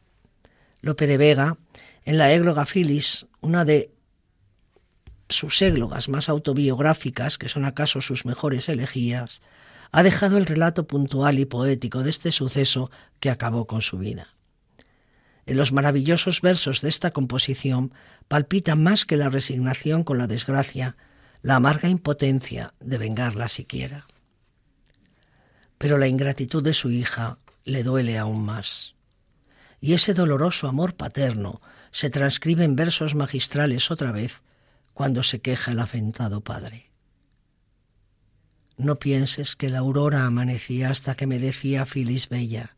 Lope 0.80 1.06
de 1.06 1.18
Vega, 1.18 1.56
en 2.04 2.18
la 2.18 2.32
égloga 2.32 2.66
Filis, 2.66 3.26
una 3.40 3.64
de 3.64 3.93
sus 5.28 5.60
églogas 5.62 6.08
más 6.08 6.28
autobiográficas, 6.28 7.38
que 7.38 7.48
son 7.48 7.64
acaso 7.64 8.00
sus 8.00 8.24
mejores 8.24 8.68
elegías, 8.68 9.42
ha 9.92 10.02
dejado 10.02 10.38
el 10.38 10.46
relato 10.46 10.86
puntual 10.86 11.38
y 11.38 11.44
poético 11.44 12.02
de 12.02 12.10
este 12.10 12.32
suceso 12.32 12.90
que 13.20 13.30
acabó 13.30 13.66
con 13.66 13.80
su 13.80 13.98
vida. 13.98 14.28
En 15.46 15.56
los 15.56 15.72
maravillosos 15.72 16.40
versos 16.40 16.80
de 16.80 16.88
esta 16.88 17.10
composición 17.10 17.92
palpita 18.28 18.74
más 18.74 19.04
que 19.04 19.16
la 19.16 19.28
resignación 19.28 20.02
con 20.02 20.18
la 20.18 20.26
desgracia, 20.26 20.96
la 21.42 21.56
amarga 21.56 21.88
impotencia 21.88 22.72
de 22.80 22.98
vengarla 22.98 23.48
siquiera. 23.48 24.06
Pero 25.78 25.98
la 25.98 26.08
ingratitud 26.08 26.62
de 26.62 26.72
su 26.72 26.90
hija 26.90 27.38
le 27.64 27.82
duele 27.82 28.18
aún 28.18 28.44
más. 28.44 28.94
Y 29.80 29.92
ese 29.92 30.14
doloroso 30.14 30.66
amor 30.66 30.94
paterno 30.94 31.60
se 31.92 32.08
transcribe 32.08 32.64
en 32.64 32.74
versos 32.74 33.14
magistrales 33.14 33.90
otra 33.90 34.10
vez 34.10 34.42
cuando 34.94 35.22
se 35.22 35.40
queja 35.40 35.72
el 35.72 35.80
afentado 35.80 36.40
padre. 36.40 36.90
No 38.76 38.98
pienses 38.98 39.54
que 39.54 39.68
la 39.68 39.78
aurora 39.78 40.24
amanecía 40.24 40.90
hasta 40.90 41.14
que 41.14 41.26
me 41.26 41.38
decía 41.38 41.86
Filis 41.86 42.28
Bella, 42.28 42.74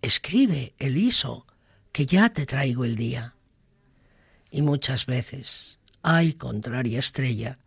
escribe, 0.00 0.74
Eliso, 0.78 1.46
que 1.92 2.06
ya 2.06 2.30
te 2.30 2.46
traigo 2.46 2.84
el 2.84 2.96
día. 2.96 3.34
Y 4.50 4.62
muchas 4.62 5.06
veces, 5.06 5.78
ay 6.02 6.34
contraria 6.34 7.00
estrella, 7.00 7.58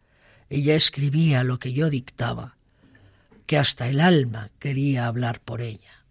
ella 0.50 0.76
escribía 0.76 1.44
lo 1.44 1.60
que 1.60 1.74
yo 1.74 1.90
dictaba, 1.90 2.56
que 3.46 3.58
hasta 3.58 3.88
el 3.88 4.00
alma 4.00 4.50
quería 4.60 5.08
hablar 5.08 5.42
por 5.42 5.62
ella. 5.62 6.06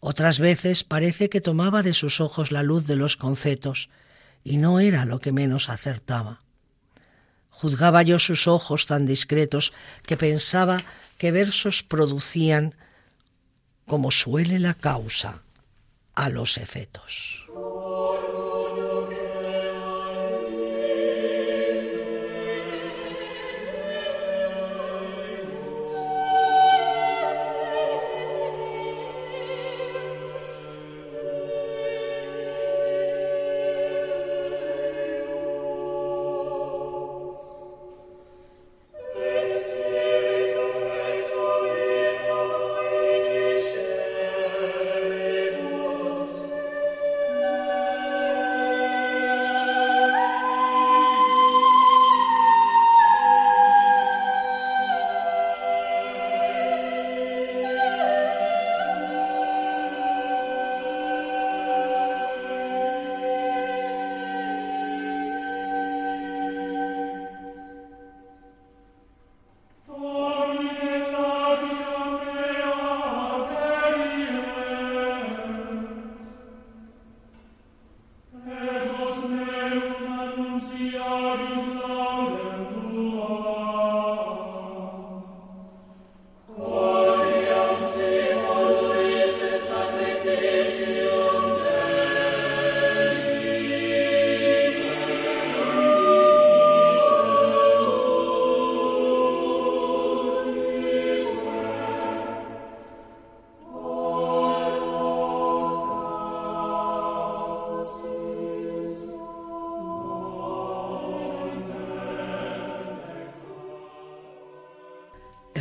Otras 0.00 0.38
veces 0.40 0.82
parece 0.82 1.28
que 1.28 1.40
tomaba 1.40 1.82
de 1.82 1.94
sus 1.94 2.20
ojos 2.20 2.50
la 2.50 2.62
luz 2.62 2.86
de 2.86 2.96
los 2.96 3.16
concetos, 3.16 3.88
y 4.44 4.56
no 4.56 4.80
era 4.80 5.04
lo 5.04 5.20
que 5.20 5.32
menos 5.32 5.68
acertaba. 5.68 6.40
Juzgaba 7.50 8.02
yo 8.02 8.18
sus 8.18 8.48
ojos 8.48 8.86
tan 8.86 9.06
discretos 9.06 9.72
que 10.04 10.16
pensaba 10.16 10.78
que 11.18 11.30
versos 11.30 11.82
producían, 11.82 12.74
como 13.86 14.10
suele 14.10 14.58
la 14.58 14.74
causa, 14.74 15.42
a 16.14 16.28
los 16.28 16.58
efetos. 16.58 17.46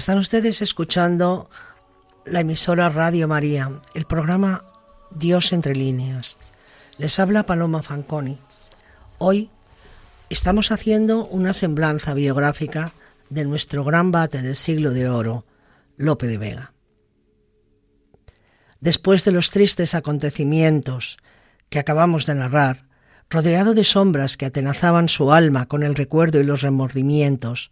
Están 0.02 0.18
ustedes 0.18 0.64
escuchando 0.64 1.48
la 2.26 2.40
emisora 2.40 2.90
Radio 2.90 3.28
María, 3.28 3.72
el 3.94 4.06
programa 4.06 4.66
Dios 5.12 5.54
entre 5.54 5.76
líneas. 5.76 6.38
Les 6.98 7.20
habla 7.20 7.44
Paloma 7.44 7.84
Fanconi. 7.84 8.40
Hoy 9.20 9.52
estamos 10.28 10.72
haciendo 10.72 11.28
una 11.28 11.54
semblanza 11.54 12.16
biográfica 12.16 12.94
de 13.30 13.46
nuestro 13.46 13.84
gran 13.84 14.12
bate 14.12 14.42
del 14.42 14.56
siglo 14.56 14.90
de 14.90 15.08
oro, 15.08 15.46
Lope 15.98 16.26
de 16.26 16.40
Vega. 16.40 16.74
Después 18.80 19.24
de 19.24 19.34
los 19.34 19.52
tristes 19.52 19.94
acontecimientos 19.94 21.18
que 21.70 21.78
acabamos 21.78 22.26
de 22.26 22.34
narrar, 22.34 22.88
rodeado 23.30 23.76
de 23.76 23.84
sombras 23.84 24.36
que 24.36 24.48
atenazaban 24.48 25.10
su 25.10 25.32
alma 25.32 25.68
con 25.68 25.84
el 25.84 25.94
recuerdo 25.94 26.40
y 26.40 26.44
los 26.44 26.64
remordimientos, 26.64 27.72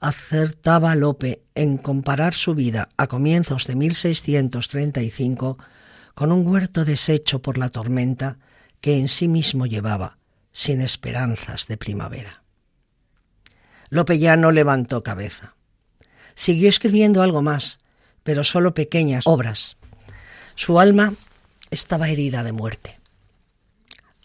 acertaba 0.00 0.94
Lope 0.94 1.42
en 1.54 1.76
comparar 1.76 2.34
su 2.34 2.54
vida 2.54 2.88
a 2.96 3.06
comienzos 3.06 3.66
de 3.66 3.76
1635 3.76 5.58
con 6.14 6.32
un 6.32 6.46
huerto 6.46 6.84
deshecho 6.84 7.42
por 7.42 7.58
la 7.58 7.68
tormenta 7.68 8.38
que 8.80 8.98
en 8.98 9.08
sí 9.08 9.28
mismo 9.28 9.66
llevaba, 9.66 10.16
sin 10.52 10.80
esperanzas 10.80 11.66
de 11.66 11.76
primavera. 11.76 12.42
Lope 13.90 14.18
ya 14.18 14.36
no 14.36 14.50
levantó 14.50 15.02
cabeza. 15.02 15.54
Siguió 16.34 16.68
escribiendo 16.68 17.22
algo 17.22 17.42
más, 17.42 17.78
pero 18.22 18.44
solo 18.44 18.72
pequeñas 18.72 19.26
obras. 19.26 19.76
Su 20.54 20.80
alma 20.80 21.12
estaba 21.70 22.08
herida 22.08 22.42
de 22.42 22.52
muerte. 22.52 22.98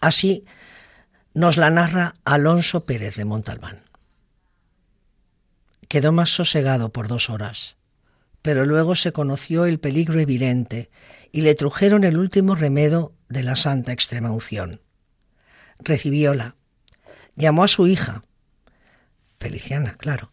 Así 0.00 0.44
nos 1.34 1.58
la 1.58 1.68
narra 1.70 2.14
Alonso 2.24 2.86
Pérez 2.86 3.16
de 3.16 3.24
Montalbán. 3.26 3.82
Quedó 5.88 6.12
más 6.12 6.30
sosegado 6.30 6.92
por 6.92 7.08
dos 7.08 7.30
horas, 7.30 7.76
pero 8.42 8.66
luego 8.66 8.96
se 8.96 9.12
conoció 9.12 9.66
el 9.66 9.78
peligro 9.80 10.20
evidente 10.20 10.90
y 11.32 11.42
le 11.42 11.54
trujeron 11.54 12.04
el 12.04 12.18
último 12.18 12.54
remedio 12.54 13.12
de 13.28 13.42
la 13.42 13.56
santa 13.56 13.92
extremaunción. 13.92 14.80
Recibióla, 15.78 16.56
llamó 17.36 17.64
a 17.64 17.68
su 17.68 17.86
hija, 17.86 18.22
Feliciana, 19.38 19.96
claro, 19.98 20.32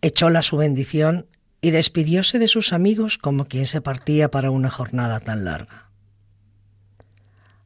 echóla 0.00 0.42
su 0.42 0.56
bendición 0.56 1.26
y 1.60 1.70
despidióse 1.70 2.38
de 2.38 2.48
sus 2.48 2.72
amigos 2.72 3.18
como 3.18 3.46
quien 3.46 3.66
se 3.66 3.80
partía 3.80 4.30
para 4.30 4.50
una 4.50 4.70
jornada 4.70 5.20
tan 5.20 5.44
larga. 5.44 5.90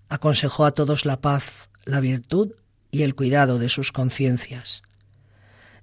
Aconsejó 0.09 0.65
a 0.65 0.73
todos 0.73 1.05
la 1.05 1.21
paz, 1.21 1.69
la 1.85 2.01
virtud 2.01 2.53
y 2.91 3.03
el 3.03 3.15
cuidado 3.15 3.59
de 3.59 3.69
sus 3.69 3.93
conciencias. 3.93 4.83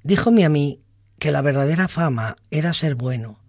Díjome 0.04 0.46
a 0.46 0.50
mí 0.50 0.83
que 1.24 1.32
la 1.32 1.42
verdadera 1.42 1.88
fama 1.88 2.36
era 2.52 2.74
ser 2.74 2.96
bueno, 2.96 3.40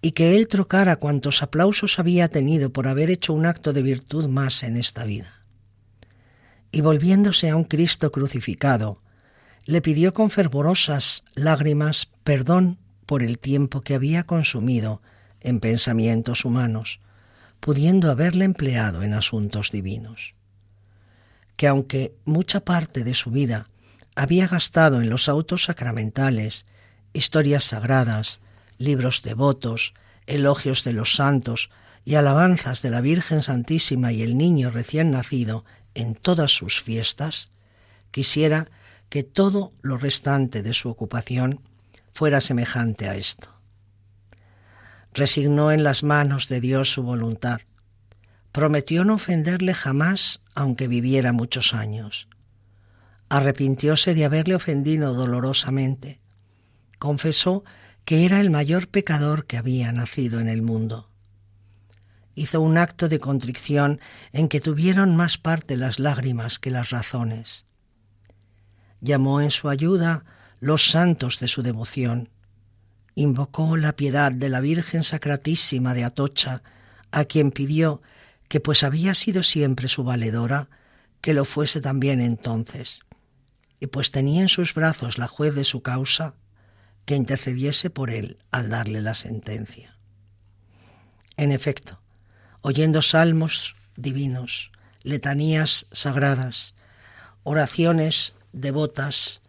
y 0.00 0.12
que 0.12 0.36
él 0.36 0.48
trocara 0.48 0.96
cuantos 0.96 1.42
aplausos 1.42 1.98
había 1.98 2.30
tenido 2.30 2.72
por 2.72 2.88
haber 2.88 3.10
hecho 3.10 3.34
un 3.34 3.44
acto 3.44 3.74
de 3.74 3.82
virtud 3.82 4.26
más 4.26 4.62
en 4.62 4.78
esta 4.78 5.04
vida. 5.04 5.42
Y 6.72 6.80
volviéndose 6.80 7.50
a 7.50 7.56
un 7.56 7.64
Cristo 7.64 8.10
crucificado, 8.10 9.02
le 9.66 9.82
pidió 9.82 10.14
con 10.14 10.30
fervorosas 10.30 11.24
lágrimas 11.34 12.10
perdón 12.24 12.78
por 13.04 13.22
el 13.22 13.38
tiempo 13.38 13.82
que 13.82 13.92
había 13.92 14.24
consumido 14.24 15.02
en 15.42 15.60
pensamientos 15.60 16.46
humanos, 16.46 17.00
pudiendo 17.60 18.10
haberle 18.10 18.46
empleado 18.46 19.02
en 19.02 19.12
asuntos 19.12 19.70
divinos. 19.70 20.32
Que 21.56 21.68
aunque 21.68 22.14
mucha 22.24 22.60
parte 22.60 23.04
de 23.04 23.12
su 23.12 23.30
vida 23.30 23.68
había 24.16 24.48
gastado 24.48 25.02
en 25.02 25.10
los 25.10 25.28
autos 25.28 25.64
sacramentales 25.64 26.64
historias 27.14 27.64
sagradas, 27.64 28.40
libros 28.76 29.22
devotos, 29.22 29.94
elogios 30.26 30.84
de 30.84 30.92
los 30.92 31.14
santos 31.14 31.70
y 32.04 32.16
alabanzas 32.16 32.82
de 32.82 32.90
la 32.90 33.00
Virgen 33.00 33.42
Santísima 33.42 34.12
y 34.12 34.22
el 34.22 34.36
niño 34.36 34.70
recién 34.70 35.12
nacido 35.12 35.64
en 35.94 36.14
todas 36.14 36.50
sus 36.50 36.82
fiestas, 36.82 37.50
quisiera 38.10 38.68
que 39.08 39.22
todo 39.22 39.72
lo 39.80 39.96
restante 39.96 40.62
de 40.62 40.74
su 40.74 40.90
ocupación 40.90 41.60
fuera 42.12 42.40
semejante 42.40 43.08
a 43.08 43.14
esto. 43.14 43.48
Resignó 45.12 45.70
en 45.70 45.84
las 45.84 46.02
manos 46.02 46.48
de 46.48 46.60
Dios 46.60 46.90
su 46.90 47.04
voluntad. 47.04 47.60
Prometió 48.50 49.04
no 49.04 49.14
ofenderle 49.14 49.72
jamás 49.72 50.42
aunque 50.54 50.88
viviera 50.88 51.32
muchos 51.32 51.74
años. 51.74 52.28
Arrepintióse 53.28 54.14
de 54.14 54.24
haberle 54.24 54.56
ofendido 54.56 55.14
dolorosamente 55.14 56.23
confesó 57.04 57.64
que 58.06 58.24
era 58.24 58.40
el 58.40 58.48
mayor 58.48 58.88
pecador 58.88 59.44
que 59.44 59.58
había 59.58 59.92
nacido 59.92 60.40
en 60.40 60.48
el 60.48 60.62
mundo. 60.62 61.10
Hizo 62.34 62.62
un 62.62 62.78
acto 62.78 63.10
de 63.10 63.18
contrición 63.18 64.00
en 64.32 64.48
que 64.48 64.62
tuvieron 64.62 65.14
más 65.14 65.36
parte 65.36 65.76
las 65.76 65.98
lágrimas 65.98 66.58
que 66.58 66.70
las 66.70 66.88
razones. 66.88 67.66
Llamó 69.02 69.42
en 69.42 69.50
su 69.50 69.68
ayuda 69.68 70.24
los 70.60 70.90
santos 70.90 71.38
de 71.40 71.48
su 71.48 71.62
devoción. 71.62 72.30
Invocó 73.16 73.76
la 73.76 73.92
piedad 73.96 74.32
de 74.32 74.48
la 74.48 74.60
Virgen 74.60 75.04
Sacratísima 75.04 75.92
de 75.92 76.04
Atocha, 76.04 76.62
a 77.10 77.26
quien 77.26 77.50
pidió 77.50 78.00
que, 78.48 78.60
pues 78.60 78.82
había 78.82 79.12
sido 79.12 79.42
siempre 79.42 79.88
su 79.88 80.04
valedora, 80.04 80.70
que 81.20 81.34
lo 81.34 81.44
fuese 81.44 81.82
también 81.82 82.22
entonces. 82.22 83.00
Y 83.78 83.88
pues 83.88 84.10
tenía 84.10 84.40
en 84.40 84.48
sus 84.48 84.72
brazos 84.72 85.18
la 85.18 85.28
juez 85.28 85.54
de 85.54 85.64
su 85.64 85.82
causa, 85.82 86.32
que 87.04 87.16
intercediese 87.16 87.90
por 87.90 88.10
él 88.10 88.38
al 88.50 88.70
darle 88.70 89.02
la 89.02 89.14
sentencia. 89.14 89.96
En 91.36 91.52
efecto, 91.52 92.00
oyendo 92.60 93.02
salmos 93.02 93.76
divinos, 93.96 94.70
letanías 95.02 95.86
sagradas, 95.92 96.74
oraciones 97.42 98.34
devotas, 98.52 99.42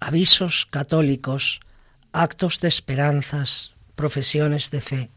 avisos 0.00 0.66
católicos, 0.66 1.60
actos 2.12 2.58
de 2.60 2.68
esperanzas, 2.68 3.72
profesiones 3.94 4.70
de 4.70 4.80
fe, 4.80 5.10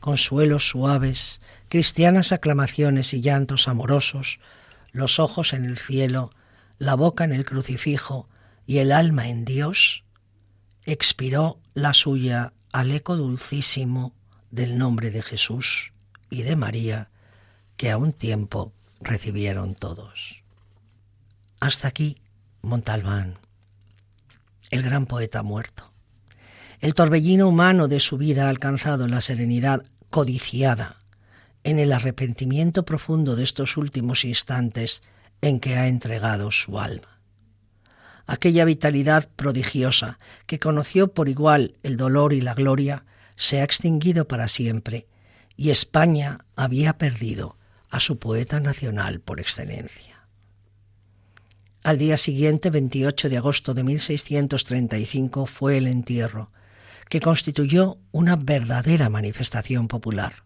consuelos 0.00 0.68
suaves, 0.68 1.40
cristianas 1.68 2.32
aclamaciones 2.32 3.12
y 3.12 3.20
llantos 3.20 3.68
amorosos, 3.68 4.40
los 4.92 5.18
ojos 5.18 5.52
en 5.52 5.64
el 5.64 5.78
cielo, 5.78 6.32
la 6.78 6.94
boca 6.94 7.24
en 7.24 7.32
el 7.32 7.44
crucifijo 7.44 8.28
y 8.66 8.78
el 8.78 8.92
alma 8.92 9.28
en 9.28 9.44
Dios, 9.44 10.01
expiró 10.84 11.60
la 11.74 11.92
suya 11.92 12.52
al 12.72 12.90
eco 12.90 13.16
dulcísimo 13.16 14.14
del 14.50 14.78
nombre 14.78 15.10
de 15.10 15.22
Jesús 15.22 15.92
y 16.30 16.42
de 16.42 16.56
María 16.56 17.10
que 17.76 17.90
a 17.90 17.98
un 17.98 18.12
tiempo 18.12 18.72
recibieron 19.00 19.74
todos. 19.74 20.42
Hasta 21.60 21.88
aquí 21.88 22.18
Montalbán, 22.62 23.38
el 24.70 24.82
gran 24.82 25.06
poeta 25.06 25.42
muerto. 25.42 25.92
El 26.80 26.94
torbellino 26.94 27.48
humano 27.48 27.86
de 27.86 28.00
su 28.00 28.18
vida 28.18 28.46
ha 28.46 28.48
alcanzado 28.48 29.06
la 29.06 29.20
serenidad 29.20 29.84
codiciada 30.10 30.96
en 31.64 31.78
el 31.78 31.92
arrepentimiento 31.92 32.84
profundo 32.84 33.36
de 33.36 33.44
estos 33.44 33.76
últimos 33.76 34.24
instantes 34.24 35.02
en 35.40 35.60
que 35.60 35.76
ha 35.76 35.86
entregado 35.86 36.50
su 36.50 36.80
alma 36.80 37.11
aquella 38.26 38.64
vitalidad 38.64 39.28
prodigiosa 39.36 40.18
que 40.46 40.58
conoció 40.58 41.08
por 41.08 41.28
igual 41.28 41.76
el 41.82 41.96
dolor 41.96 42.32
y 42.32 42.40
la 42.40 42.54
gloria, 42.54 43.04
se 43.36 43.60
ha 43.60 43.64
extinguido 43.64 44.28
para 44.28 44.48
siempre 44.48 45.06
y 45.56 45.70
España 45.70 46.44
había 46.56 46.98
perdido 46.98 47.56
a 47.90 48.00
su 48.00 48.18
poeta 48.18 48.60
nacional 48.60 49.20
por 49.20 49.40
excelencia. 49.40 50.26
Al 51.82 51.98
día 51.98 52.16
siguiente, 52.16 52.70
28 52.70 53.28
de 53.28 53.36
agosto 53.36 53.74
de 53.74 53.82
1635, 53.82 55.46
fue 55.46 55.78
el 55.78 55.88
entierro, 55.88 56.50
que 57.08 57.20
constituyó 57.20 57.98
una 58.12 58.36
verdadera 58.36 59.08
manifestación 59.08 59.88
popular. 59.88 60.44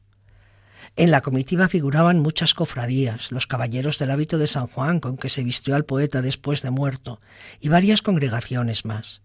En 0.95 1.11
la 1.11 1.21
comitiva 1.21 1.69
figuraban 1.69 2.21
muchas 2.21 2.55
cofradías, 2.55 3.33
los 3.33 3.47
caballeros 3.47 3.99
del 3.99 4.11
hábito 4.11 4.39
de 4.39 4.47
San 4.47 4.67
Juan 4.67 5.01
con 5.01 5.17
que 5.17 5.29
se 5.29 5.43
vistió 5.43 5.75
al 5.75 5.85
poeta 5.85 6.23
después 6.23 6.63
de 6.63 6.71
muerto, 6.71 7.21
y 7.61 7.69
varias 7.69 8.03
congregaciones 8.03 8.85
más. 8.85 9.23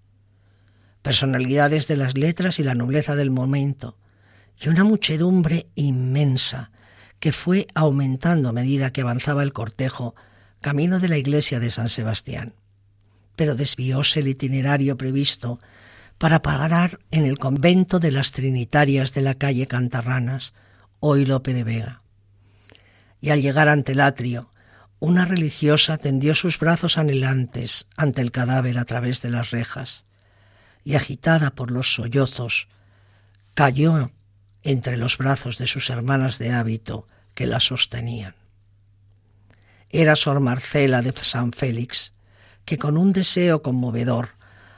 Personalidades 1.01 1.87
de 1.87 1.97
las 1.97 2.17
letras 2.17 2.59
y 2.59 2.63
la 2.63 2.75
nobleza 2.75 3.15
del 3.15 3.31
momento, 3.31 3.97
y 4.59 4.69
una 4.69 4.83
muchedumbre 4.83 5.67
inmensa 5.75 6.71
que 7.19 7.31
fue 7.31 7.67
aumentando 7.75 8.49
a 8.49 8.53
medida 8.53 8.91
que 8.91 9.01
avanzaba 9.01 9.43
el 9.43 9.53
cortejo 9.53 10.15
camino 10.59 10.99
de 10.99 11.09
la 11.09 11.17
iglesia 11.17 11.59
de 11.59 11.71
San 11.71 11.89
Sebastián. 11.89 12.53
Pero 13.35 13.55
desvióse 13.55 14.19
el 14.19 14.27
itinerario 14.27 14.97
previsto 14.97 15.59
para 16.17 16.41
parar 16.41 16.99
en 17.09 17.25
el 17.25 17.39
convento 17.39 17.99
de 17.99 18.11
las 18.11 18.31
Trinitarias 18.31 19.13
de 19.13 19.21
la 19.21 19.35
calle 19.35 19.67
Cantarranas, 19.67 20.53
hoy 21.01 21.25
Lope 21.25 21.53
de 21.53 21.65
Vega. 21.65 21.99
Y 23.19 23.31
al 23.31 23.41
llegar 23.41 23.67
ante 23.67 23.91
el 23.91 23.99
atrio, 23.99 24.51
una 24.99 25.25
religiosa 25.25 25.97
tendió 25.97 26.35
sus 26.35 26.59
brazos 26.59 26.99
anhelantes 26.99 27.87
ante 27.97 28.21
el 28.21 28.31
cadáver 28.31 28.77
a 28.77 28.85
través 28.85 29.21
de 29.21 29.31
las 29.31 29.49
rejas, 29.49 30.05
y 30.83 30.93
agitada 30.95 31.51
por 31.51 31.71
los 31.71 31.95
sollozos, 31.95 32.67
cayó 33.55 34.11
entre 34.61 34.95
los 34.95 35.17
brazos 35.17 35.57
de 35.57 35.65
sus 35.65 35.89
hermanas 35.89 36.37
de 36.37 36.51
hábito 36.51 37.07
que 37.33 37.47
la 37.47 37.59
sostenían. 37.59 38.35
Era 39.89 40.15
Sor 40.15 40.39
Marcela 40.39 41.01
de 41.01 41.13
San 41.23 41.51
Félix, 41.51 42.13
que 42.63 42.77
con 42.77 42.95
un 42.95 43.11
deseo 43.11 43.63
conmovedor 43.63 44.29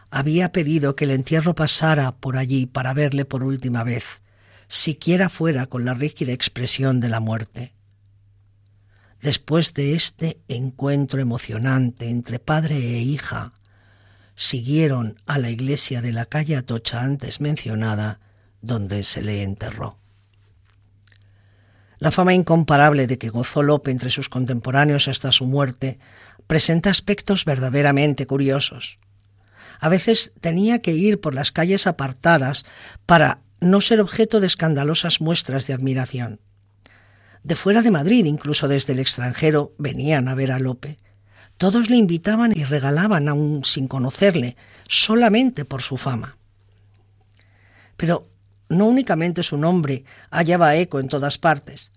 había 0.10 0.54
pedido 0.54 0.96
que 0.96 1.04
el 1.04 1.12
entierro 1.12 1.54
pasara 1.54 2.14
por 2.14 2.38
allí 2.38 2.66
para 2.66 2.94
verle 2.94 3.26
por 3.26 3.44
última 3.44 3.84
vez, 3.84 4.23
siquiera 4.74 5.30
fuera 5.30 5.68
con 5.68 5.86
la 5.86 5.94
rígida 5.94 6.34
expresión 6.34 7.00
de 7.00 7.08
la 7.08 7.20
muerte. 7.20 7.74
Después 9.22 9.76
de 9.76 9.94
este 9.94 10.40
encuentro 10.48 11.22
emocionante 11.22 12.10
entre 12.10 12.40
padre 12.40 12.78
e 12.78 13.02
hija, 13.02 13.54
siguieron 14.36 15.20
a 15.28 15.38
la 15.38 15.52
iglesia 15.52 16.02
de 16.02 16.12
la 16.12 16.26
calle 16.26 16.56
Atocha 16.56 17.02
antes 17.02 17.40
mencionada, 17.40 18.20
donde 18.64 19.04
se 19.04 19.22
le 19.22 19.44
enterró. 19.44 20.00
La 22.00 22.10
fama 22.10 22.34
incomparable 22.34 23.06
de 23.06 23.20
que 23.20 23.30
gozó 23.30 23.62
Lope 23.62 23.92
entre 23.92 24.10
sus 24.10 24.28
contemporáneos 24.28 25.08
hasta 25.08 25.32
su 25.32 25.46
muerte 25.46 26.00
presenta 26.48 26.90
aspectos 26.90 27.46
verdaderamente 27.46 28.26
curiosos. 28.26 28.98
A 29.80 29.88
veces 29.90 30.34
tenía 30.42 30.82
que 30.82 30.94
ir 30.94 31.22
por 31.22 31.36
las 31.36 31.52
calles 31.52 31.86
apartadas 31.86 32.66
para 33.06 33.44
no 33.64 33.82
ser 33.82 34.00
objeto 34.00 34.40
de 34.40 34.48
escandalosas 34.48 35.22
muestras 35.22 35.68
de 35.68 35.74
admiración. 35.74 36.40
De 37.44 37.56
fuera 37.56 37.82
de 37.82 37.92
Madrid, 37.92 38.26
incluso 38.26 38.68
desde 38.68 38.94
el 38.94 39.00
extranjero, 39.00 39.72
venían 39.78 40.28
a 40.28 40.36
ver 40.36 40.52
a 40.52 40.60
Lope. 40.60 40.98
Todos 41.58 41.90
le 41.90 41.98
invitaban 41.98 42.54
y 42.56 42.64
regalaban 42.64 43.28
aún 43.28 43.64
sin 43.64 43.88
conocerle, 43.88 44.56
solamente 44.88 45.66
por 45.66 45.82
su 45.82 45.98
fama. 45.98 46.38
Pero 47.98 48.28
no 48.70 48.88
únicamente 48.88 49.44
su 49.44 49.58
nombre 49.58 50.06
hallaba 50.32 50.76
eco 50.76 51.00
en 51.00 51.10
todas 51.10 51.38
partes, 51.38 51.92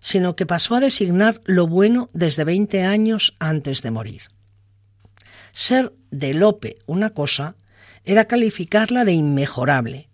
sino 0.00 0.36
que 0.36 0.46
pasó 0.46 0.74
a 0.74 0.80
designar 0.80 1.40
lo 1.44 1.66
bueno 1.66 2.08
desde 2.12 2.44
veinte 2.44 2.82
años 2.82 3.34
antes 3.38 3.82
de 3.82 3.90
morir. 3.90 4.22
Ser 5.52 5.92
de 6.10 6.34
Lope 6.34 6.78
una 6.86 7.10
cosa 7.10 7.56
era 8.04 8.26
calificarla 8.26 9.04
de 9.04 9.12
inmejorable. 9.12 10.09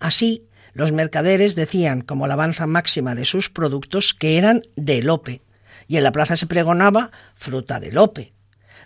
Así, 0.00 0.44
los 0.74 0.92
mercaderes 0.92 1.54
decían 1.54 2.02
como 2.02 2.24
alabanza 2.24 2.66
máxima 2.66 3.14
de 3.14 3.24
sus 3.24 3.50
productos 3.50 4.14
que 4.14 4.38
eran 4.38 4.62
de 4.76 5.02
Lope, 5.02 5.42
y 5.88 5.96
en 5.96 6.04
la 6.04 6.12
plaza 6.12 6.36
se 6.36 6.46
pregonaba 6.46 7.10
fruta 7.34 7.80
de 7.80 7.92
Lope. 7.92 8.32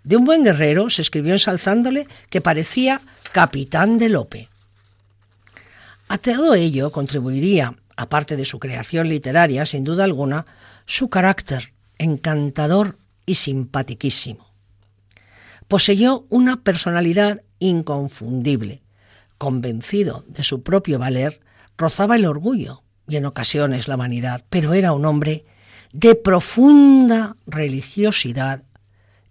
De 0.04 0.16
un 0.16 0.24
buen 0.24 0.42
guerrero 0.42 0.90
se 0.90 1.02
escribió 1.02 1.32
ensalzándole 1.32 2.06
que 2.30 2.40
parecía 2.40 3.00
capitán 3.32 3.98
de 3.98 4.08
Lope. 4.08 4.48
A 6.08 6.18
todo 6.18 6.54
ello 6.54 6.90
contribuiría, 6.90 7.74
aparte 7.96 8.36
de 8.36 8.44
su 8.44 8.58
creación 8.58 9.08
literaria, 9.08 9.64
sin 9.64 9.84
duda 9.84 10.04
alguna, 10.04 10.46
su 10.86 11.08
carácter 11.08 11.72
encantador 11.98 12.96
y 13.26 13.36
simpaticísimo. 13.36 14.52
Poseyó 15.68 16.26
una 16.28 16.62
personalidad 16.62 17.42
inconfundible. 17.60 18.81
Convencido 19.42 20.22
de 20.28 20.44
su 20.44 20.62
propio 20.62 21.00
valer, 21.00 21.40
rozaba 21.76 22.14
el 22.14 22.26
orgullo 22.26 22.84
y 23.08 23.16
en 23.16 23.26
ocasiones 23.26 23.88
la 23.88 23.96
vanidad, 23.96 24.44
pero 24.48 24.72
era 24.72 24.92
un 24.92 25.04
hombre 25.04 25.44
de 25.92 26.14
profunda 26.14 27.34
religiosidad 27.44 28.62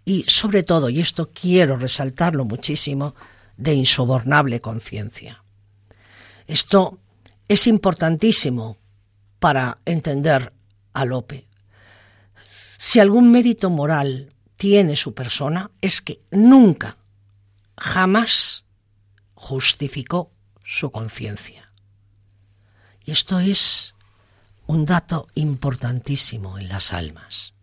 y, 0.03 0.25
sobre 0.27 0.63
todo, 0.63 0.89
y 0.89 0.99
esto 0.99 1.29
quiero 1.33 1.77
resaltarlo 1.77 2.43
muchísimo, 2.43 3.15
de 3.55 3.73
insobornable 3.73 4.59
conciencia. 4.59 5.45
Esto 6.45 6.99
es 7.47 7.65
importantísimo 7.65 8.75
para 9.39 9.77
entender 9.85 10.51
a 10.91 11.05
Lope. 11.05 11.47
Si 12.75 12.99
algún 12.99 13.31
mérito 13.31 13.69
moral 13.69 14.33
tiene 14.57 14.97
su 14.97 15.13
persona, 15.13 15.71
es 15.79 16.01
que 16.01 16.19
nunca, 16.31 16.97
jamás 17.77 18.65
justificó 19.41 20.31
su 20.63 20.91
conciencia. 20.91 21.71
Y 23.03 23.11
esto 23.11 23.39
es 23.39 23.95
un 24.67 24.85
dato 24.85 25.25
importantísimo 25.33 26.59
en 26.59 26.69
las 26.69 26.93
almas. 26.93 27.55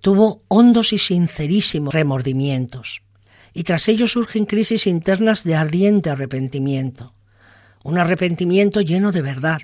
Tuvo 0.00 0.42
hondos 0.48 0.94
y 0.94 0.98
sincerísimos 0.98 1.92
remordimientos, 1.92 3.02
y 3.52 3.64
tras 3.64 3.86
ello 3.88 4.08
surgen 4.08 4.46
crisis 4.46 4.86
internas 4.86 5.44
de 5.44 5.56
ardiente 5.56 6.08
arrepentimiento, 6.08 7.14
un 7.84 7.98
arrepentimiento 7.98 8.80
lleno 8.80 9.12
de 9.12 9.20
verdad, 9.20 9.60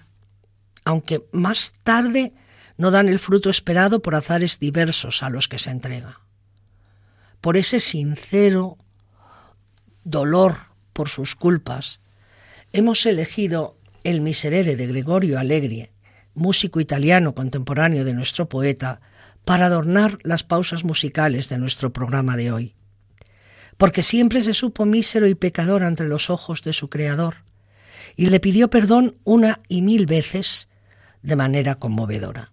aunque 0.84 1.26
más 1.32 1.72
tarde 1.82 2.34
no 2.76 2.90
dan 2.90 3.08
el 3.08 3.18
fruto 3.18 3.48
esperado 3.48 4.02
por 4.02 4.14
azares 4.14 4.58
diversos 4.58 5.22
a 5.22 5.30
los 5.30 5.48
que 5.48 5.58
se 5.58 5.70
entrega. 5.70 6.20
Por 7.40 7.56
ese 7.56 7.80
sincero 7.80 8.76
dolor 10.04 10.56
por 10.92 11.08
sus 11.08 11.34
culpas, 11.34 12.00
hemos 12.72 13.06
elegido 13.06 13.76
el 14.04 14.20
Miserere 14.20 14.76
de 14.76 14.86
Gregorio 14.86 15.38
Allegri, 15.38 15.88
músico 16.34 16.80
italiano 16.80 17.34
contemporáneo 17.34 18.04
de 18.04 18.14
nuestro 18.14 18.48
poeta, 18.48 19.00
para 19.44 19.66
adornar 19.66 20.18
las 20.22 20.44
pausas 20.44 20.84
musicales 20.84 21.48
de 21.48 21.58
nuestro 21.58 21.92
programa 21.92 22.36
de 22.36 22.52
hoy 22.52 22.74
porque 23.76 24.04
siempre 24.04 24.42
se 24.42 24.54
supo 24.54 24.86
mísero 24.86 25.26
y 25.26 25.34
pecador 25.34 25.82
ante 25.82 26.04
los 26.04 26.30
ojos 26.30 26.62
de 26.62 26.72
su 26.72 26.88
Creador, 26.88 27.38
y 28.14 28.26
le 28.26 28.38
pidió 28.38 28.70
perdón 28.70 29.16
una 29.24 29.58
y 29.68 29.82
mil 29.82 30.06
veces 30.06 30.68
de 31.22 31.34
manera 31.34 31.76
conmovedora. 31.76 32.52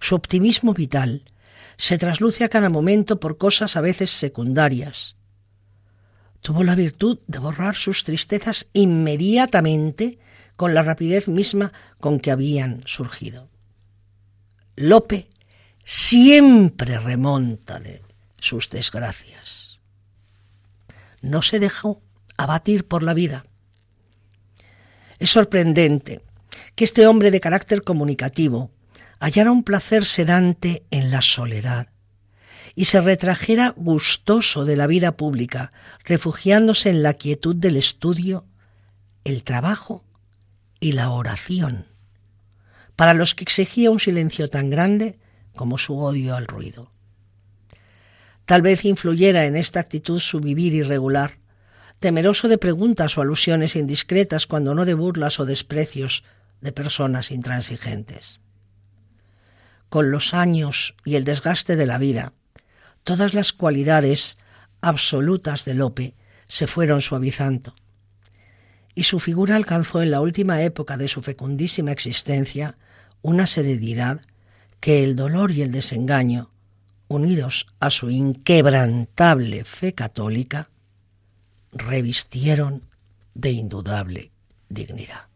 Su 0.00 0.16
optimismo 0.16 0.74
vital 0.74 1.24
se 1.76 1.98
trasluce 1.98 2.42
a 2.42 2.48
cada 2.48 2.68
momento 2.68 3.20
por 3.20 3.38
cosas 3.38 3.76
a 3.76 3.80
veces 3.80 4.10
secundarias. 4.10 5.14
Tuvo 6.40 6.64
la 6.64 6.74
virtud 6.74 7.18
de 7.26 7.38
borrar 7.38 7.76
sus 7.76 8.04
tristezas 8.04 8.68
inmediatamente 8.72 10.18
con 10.56 10.74
la 10.74 10.82
rapidez 10.82 11.28
misma 11.28 11.72
con 12.00 12.20
que 12.20 12.30
habían 12.30 12.82
surgido. 12.86 13.48
Lope 14.76 15.28
siempre 15.84 16.98
remonta 16.98 17.80
de 17.80 18.02
sus 18.38 18.70
desgracias 18.70 19.70
no 21.20 21.42
se 21.42 21.58
dejó 21.58 22.02
abatir 22.36 22.86
por 22.86 23.02
la 23.02 23.14
vida. 23.14 23.44
Es 25.18 25.30
sorprendente 25.30 26.22
que 26.74 26.84
este 26.84 27.06
hombre 27.06 27.30
de 27.30 27.40
carácter 27.40 27.82
comunicativo 27.82 28.70
hallara 29.18 29.52
un 29.52 29.64
placer 29.64 30.04
sedante 30.04 30.84
en 30.90 31.10
la 31.10 31.20
soledad 31.20 31.88
y 32.80 32.86
se 32.86 33.02
retrajera 33.02 33.74
gustoso 33.76 34.64
de 34.64 34.74
la 34.74 34.86
vida 34.86 35.14
pública, 35.18 35.70
refugiándose 36.02 36.88
en 36.88 37.02
la 37.02 37.12
quietud 37.12 37.54
del 37.54 37.76
estudio, 37.76 38.46
el 39.22 39.42
trabajo 39.42 40.02
y 40.80 40.92
la 40.92 41.10
oración, 41.10 41.84
para 42.96 43.12
los 43.12 43.34
que 43.34 43.44
exigía 43.44 43.90
un 43.90 44.00
silencio 44.00 44.48
tan 44.48 44.70
grande 44.70 45.18
como 45.54 45.76
su 45.76 45.98
odio 45.98 46.34
al 46.34 46.46
ruido. 46.46 46.90
Tal 48.46 48.62
vez 48.62 48.86
influyera 48.86 49.44
en 49.44 49.56
esta 49.56 49.80
actitud 49.80 50.18
su 50.18 50.40
vivir 50.40 50.72
irregular, 50.72 51.36
temeroso 51.98 52.48
de 52.48 52.56
preguntas 52.56 53.18
o 53.18 53.20
alusiones 53.20 53.76
indiscretas 53.76 54.46
cuando 54.46 54.74
no 54.74 54.86
de 54.86 54.94
burlas 54.94 55.38
o 55.38 55.44
desprecios 55.44 56.24
de 56.62 56.72
personas 56.72 57.30
intransigentes. 57.30 58.40
Con 59.90 60.10
los 60.10 60.32
años 60.32 60.94
y 61.04 61.16
el 61.16 61.24
desgaste 61.24 61.76
de 61.76 61.84
la 61.84 61.98
vida, 61.98 62.32
todas 63.04 63.34
las 63.34 63.52
cualidades 63.52 64.38
absolutas 64.80 65.64
de 65.64 65.74
Lope 65.74 66.14
se 66.48 66.66
fueron 66.66 67.00
suavizando, 67.00 67.74
y 68.94 69.04
su 69.04 69.18
figura 69.18 69.56
alcanzó 69.56 70.02
en 70.02 70.10
la 70.10 70.20
última 70.20 70.62
época 70.62 70.96
de 70.96 71.08
su 71.08 71.22
fecundísima 71.22 71.92
existencia 71.92 72.74
una 73.22 73.46
serenidad 73.46 74.20
que 74.80 75.04
el 75.04 75.16
dolor 75.16 75.50
y 75.52 75.62
el 75.62 75.70
desengaño 75.70 76.50
unidos 77.10 77.66
a 77.80 77.90
su 77.90 78.08
inquebrantable 78.08 79.64
fe 79.64 79.94
católica, 79.94 80.70
revistieron 81.72 82.84
de 83.34 83.50
indudable 83.50 84.30
dignidad. 84.68 85.29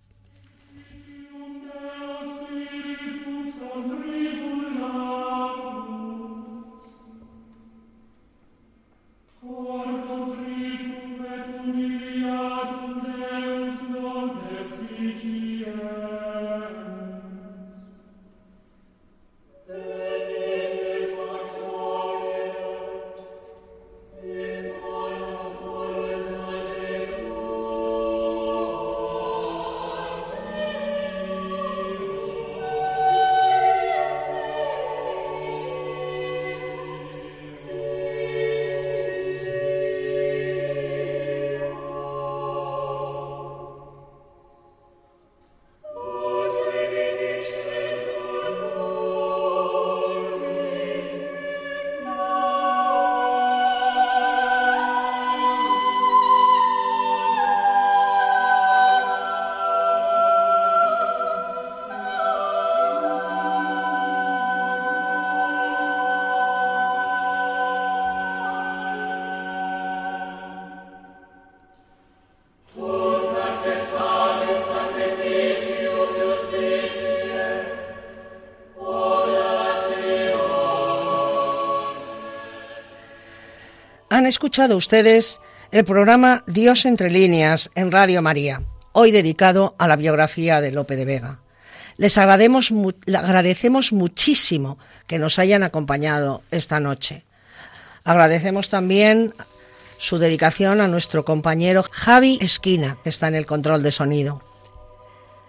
Han 84.24 84.28
escuchado 84.28 84.78
ustedes 84.78 85.38
el 85.70 85.84
programa 85.84 86.44
Dios 86.46 86.86
entre 86.86 87.10
líneas 87.10 87.70
en 87.74 87.92
Radio 87.92 88.22
María, 88.22 88.62
hoy 88.92 89.10
dedicado 89.10 89.74
a 89.76 89.86
la 89.86 89.96
biografía 89.96 90.62
de 90.62 90.72
Lope 90.72 90.96
de 90.96 91.04
Vega. 91.04 91.40
Les 91.98 92.16
agradecemos, 92.16 92.72
muchísimo 93.92 94.78
que 95.06 95.18
nos 95.18 95.38
hayan 95.38 95.62
acompañado 95.62 96.40
esta 96.50 96.80
noche. 96.80 97.26
Agradecemos 98.02 98.70
también 98.70 99.34
su 99.98 100.16
dedicación 100.16 100.80
a 100.80 100.88
nuestro 100.88 101.26
compañero 101.26 101.84
Javi 101.92 102.38
Esquina, 102.40 102.96
que 103.04 103.10
está 103.10 103.28
en 103.28 103.34
el 103.34 103.44
control 103.44 103.82
de 103.82 103.92
sonido. 103.92 104.42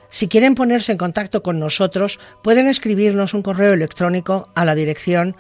Si 0.09 0.27
quieren 0.27 0.53
ponerse 0.53 0.91
en 0.91 0.97
contacto 0.97 1.41
con 1.41 1.59
nosotros, 1.59 2.19
pueden 2.43 2.67
escribirnos 2.67 3.33
un 3.33 3.41
correo 3.41 3.71
electrónico 3.71 4.49
a 4.53 4.65
la 4.65 4.75
dirección 4.75 5.37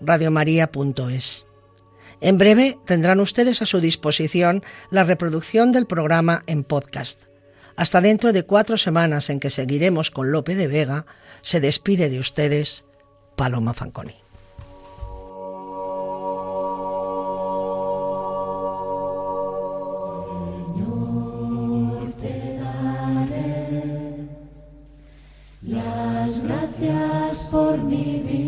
diosentrelíneas@radiomaria.es. 0.00 1.46
En 2.20 2.38
breve 2.38 2.78
tendrán 2.84 3.20
ustedes 3.20 3.62
a 3.62 3.66
su 3.66 3.80
disposición 3.80 4.64
la 4.90 5.04
reproducción 5.04 5.72
del 5.72 5.86
programa 5.86 6.42
en 6.46 6.64
podcast. 6.64 7.24
Hasta 7.76 8.00
dentro 8.00 8.32
de 8.32 8.42
cuatro 8.42 8.76
semanas 8.76 9.30
en 9.30 9.38
que 9.38 9.50
seguiremos 9.50 10.10
con 10.10 10.32
Lope 10.32 10.56
de 10.56 10.66
Vega, 10.66 11.06
se 11.42 11.60
despide 11.60 12.10
de 12.10 12.18
ustedes 12.18 12.84
Paloma 13.36 13.72
Fanconi. 13.72 14.16
por 27.50 27.78
mi 27.78 28.22
vivir, 28.26 28.47